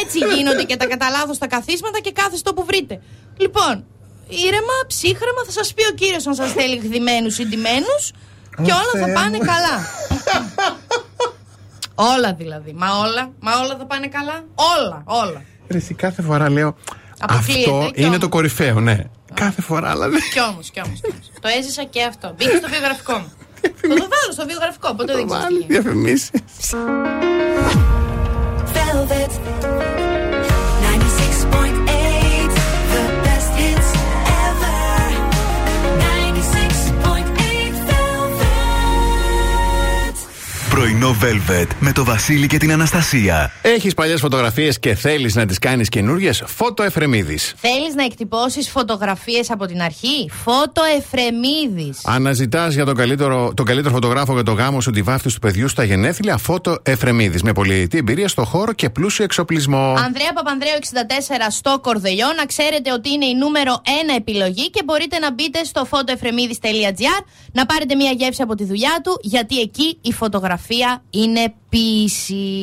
[0.00, 3.00] έτσι γίνονται και τα κατά λάθος τα καθίσματα και κάθεστε όπου βρείτε.
[3.36, 3.84] Λοιπόν,
[4.28, 8.12] ήρεμα, ψύχρεμα, θα σας πει ο κύριος αν σας θέλει γδημένου ή ντυμένους
[8.62, 9.76] και όλα θα πάνε καλά.
[11.94, 12.72] όλα δηλαδή.
[12.76, 14.44] Μα όλα, μα όλα θα πάνε καλά.
[14.54, 15.42] Όλα, όλα.
[15.68, 16.76] Ρε, εσύ κάθε φορά λέω.
[17.18, 18.18] Αποκλείεται, Αυτό κι είναι όμως.
[18.18, 18.98] το κορυφαίο, ναι.
[19.34, 20.20] Κάθε φορά, αλλά δεν.
[20.32, 21.00] Κι όμως, κι όμως.
[21.40, 22.34] το έζησα και αυτό.
[22.36, 23.32] Μπήκε στο βιογραφικό μου.
[23.60, 25.64] Θα το βάλω στο βιογραφικό, ποτέ δεν ξέρει.
[25.66, 26.30] Διαφημίσεις.
[40.70, 43.52] Πρωινό Velvet με το Βασίλη και την Αναστασία.
[43.62, 46.32] Έχεις παλιές φωτογραφίες και θέλεις να τις κάνεις καινούριε.
[46.32, 47.54] Φώτο Εφρεμίδης.
[47.56, 52.00] Θέλεις να εκτυπώσεις φωτογραφίες από την αρχή; Φώτο Εφρεμίδης.
[52.04, 55.68] Αναζητάς για τον καλύτερο, τον καλύτερο φωτογράφο για το γάμο σου τη βάφτιση του παιδιού
[55.68, 57.42] στα γενέθλια; Φώτο Εφρεμίδης.
[57.42, 59.94] Με πολυετή εμπειρία στο χώρο και πλούσιο εξοπλισμό.
[59.98, 60.86] Ανδρέα Παπανδρέου 64
[61.50, 62.26] στο Κορδελιό.
[62.36, 67.66] Να ξέρετε ότι είναι η νούμερο 1 επιλογή και μπορείτε να μπείτε στο photoefremidis.gr να
[67.66, 70.58] πάρετε μια γεύση από τη δουλειά του, γιατί εκεί η φωτογραφία
[71.10, 72.62] είναι ποιήση.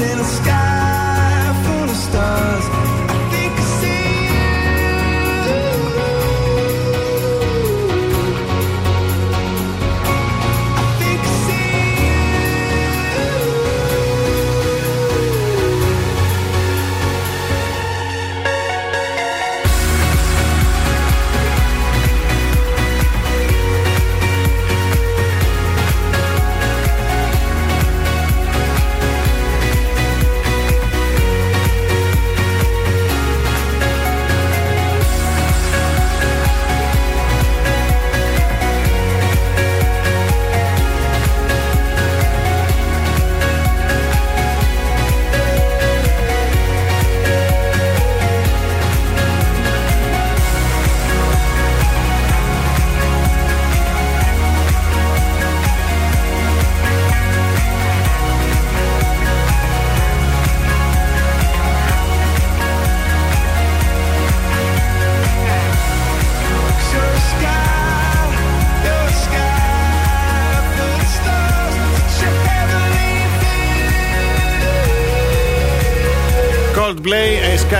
[0.00, 0.77] In the sky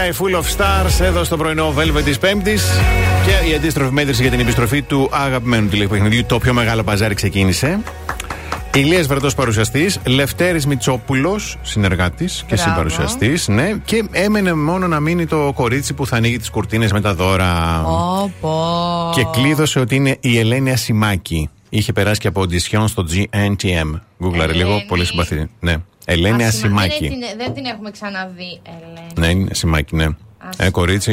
[0.09, 2.65] Sky Full of Stars, εδώ στο πρωινό Velvet της Πέμπτης.
[3.27, 6.25] Και η αντίστροφη μέτρηση για την επιστροφή του αγαπημένου τηλεπαιχνιδιού.
[6.25, 7.79] Το πιο μεγάλο παζάρι ξεκίνησε.
[8.75, 12.71] Ηλίας Βρετός παρουσιαστής, Λευτέρης Μητσόπουλος συνεργάτης και Μπράβο.
[12.71, 17.01] συμπαρουσιαστής, ναι, και έμενε μόνο να μείνει το κορίτσι που θα ανοίγει τις κουρτίνες με
[17.01, 17.83] τα δώρα.
[18.23, 18.61] Όπο.
[19.15, 21.51] Και κλείδωσε ότι είναι η Ελένη Ασημάκη.
[21.69, 24.01] Είχε περάσει και από οντισιόν στο GNTM.
[24.23, 25.47] Γκούγκλαρε λίγο, πολύ συμπαθή.
[25.61, 25.75] Ναι.
[26.11, 27.09] Ελένη Ασημα- Δεν, Ασημάκη.
[27.09, 29.08] την- δεν την έχουμε ξαναδεί, Ελένη.
[29.29, 30.07] Ναι, είναι Ασημάκη, ναι.
[30.57, 31.13] Ε, κορίτσι,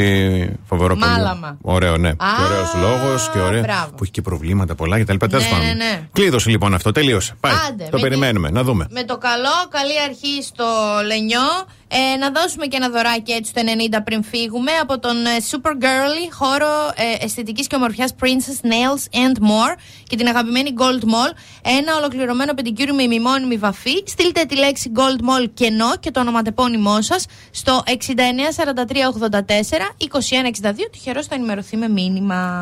[0.65, 1.11] φοβερό παιδί.
[1.11, 1.57] Μάλαμα.
[1.61, 2.11] Ωραίο, ναι.
[2.11, 3.61] και ωραίος λόγος και ωραίο.
[3.61, 3.89] μπράβο.
[3.95, 5.15] Που έχει και προβλήματα πολλά κτλ.
[5.15, 5.65] Τέλος Ναι, πάντων.
[5.65, 6.07] ναι, ναι.
[6.11, 7.33] Κλείδωσε λοιπόν αυτό, τελείωσε.
[7.39, 7.53] Πάει.
[7.69, 8.87] Άντε, το με περιμένουμε, να δούμε.
[8.89, 10.65] Με το καλό, καλή αρχή στο
[11.05, 11.39] Λενιό.
[11.87, 13.61] Ε, να δώσουμε και ένα δωράκι έτσι το
[13.97, 19.17] 90 πριν φύγουμε από τον ε, Super Girly χώρο ε, αισθητικής και ομορφιάς Princess Nails
[19.25, 21.31] and More και την αγαπημένη Gold Mall.
[21.61, 24.03] Ένα ολοκληρωμένο πεντικούριο με ημιμόνιμη βαφή.
[24.05, 30.89] Στείλτε τη λέξη Gold Mall κενό και το ονοματεπώνυμό σας στο 694384 2162.
[30.91, 32.61] Τυχερός θα ενημερωθεί με μήνυμα.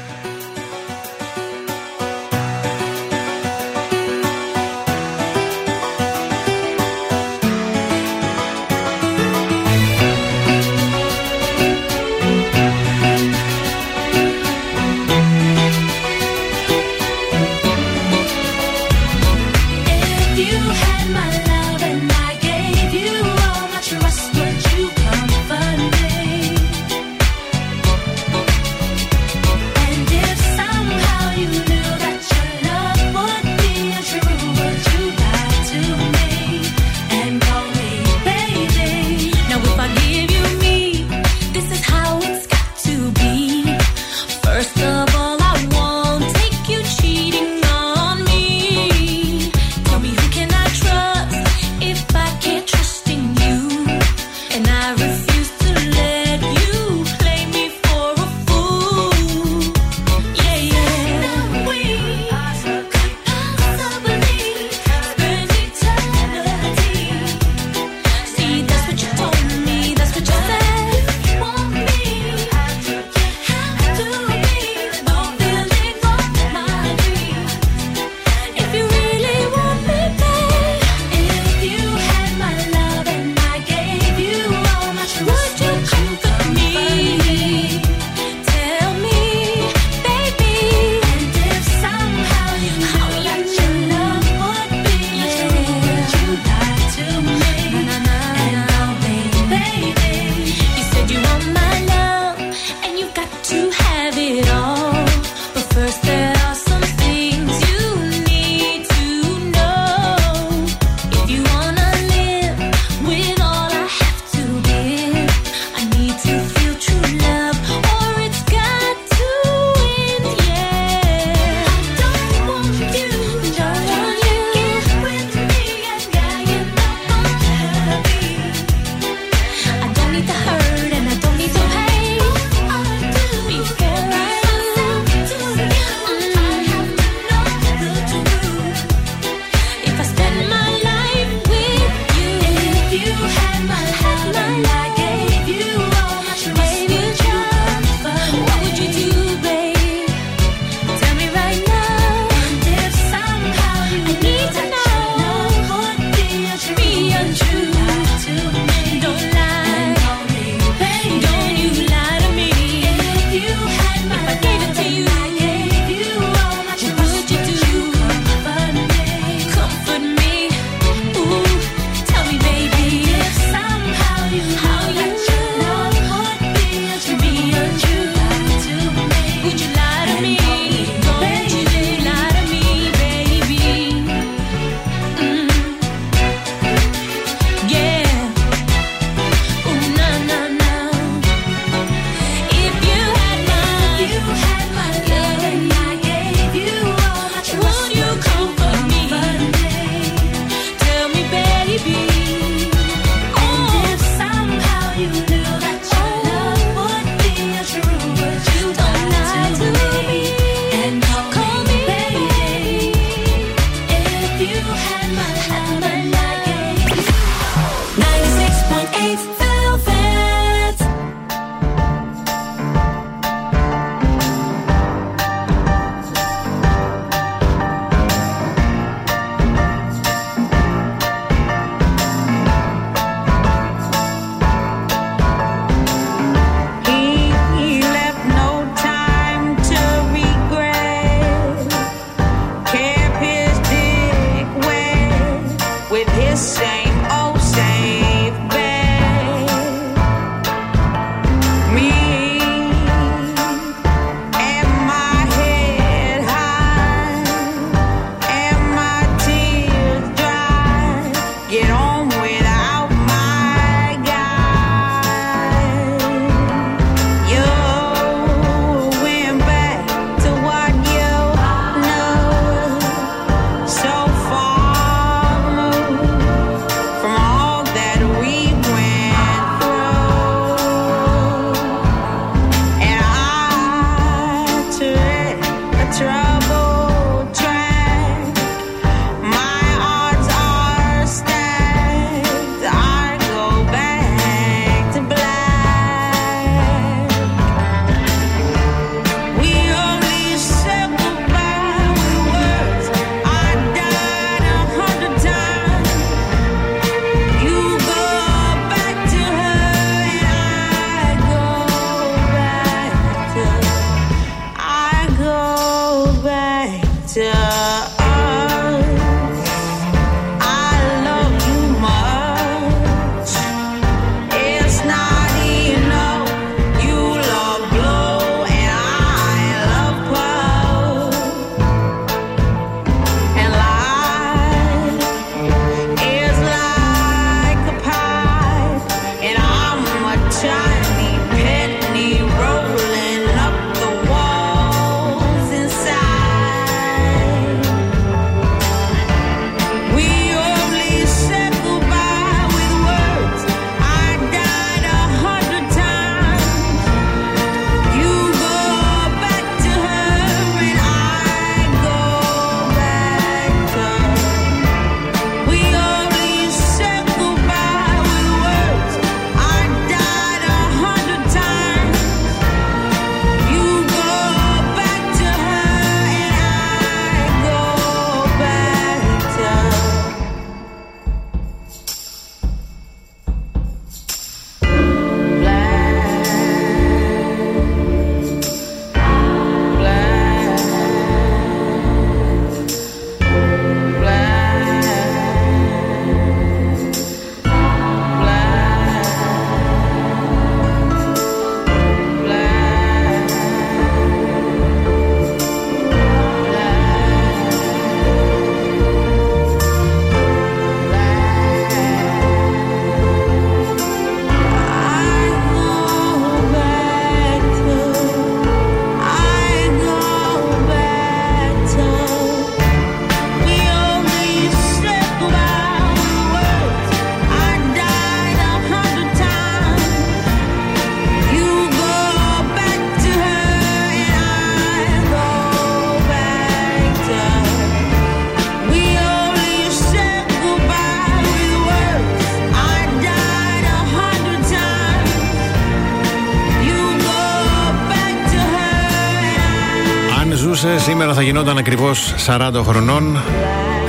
[450.83, 453.17] Σήμερα θα γινόταν ακριβώς 40 χρονών.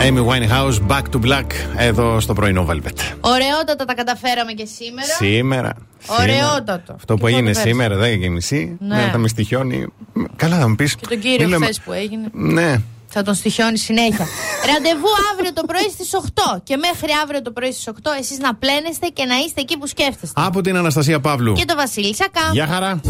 [0.08, 1.46] Amy Winehouse, Back to Black,
[1.76, 2.98] εδώ στο πρωινό Velvet.
[3.20, 5.06] Ωραιότατα τα καταφέραμε και σήμερα.
[5.18, 5.72] Σήμερα.
[6.20, 6.92] Ωραιότατο.
[6.94, 7.68] Αυτό που Και έγινε πότε πέρασε.
[7.68, 8.96] σήμερα, 10 και μισή, Ναι.
[8.96, 9.08] ναι.
[9.12, 9.86] θα με στοιχιώνει.
[10.36, 10.94] Καλά, θα μου πεις.
[10.96, 12.28] Και τον κύριο χθες που έγινε.
[12.32, 12.76] Ναι.
[13.14, 14.26] Θα τον στοιχιώνει συνέχεια.
[14.72, 16.10] Ραντεβού αύριο το πρωί στις
[16.54, 16.60] 8.
[16.62, 19.86] Και μέχρι αύριο το πρωί στις 8 εσείς να πλένεστε και να είστε εκεί που
[19.86, 20.40] σκέφτεστε.
[20.44, 21.52] Από την Αναστασία Παύλου.
[21.52, 22.40] Και το Βασίλη Σακά.
[22.52, 23.00] Γεια χαρά.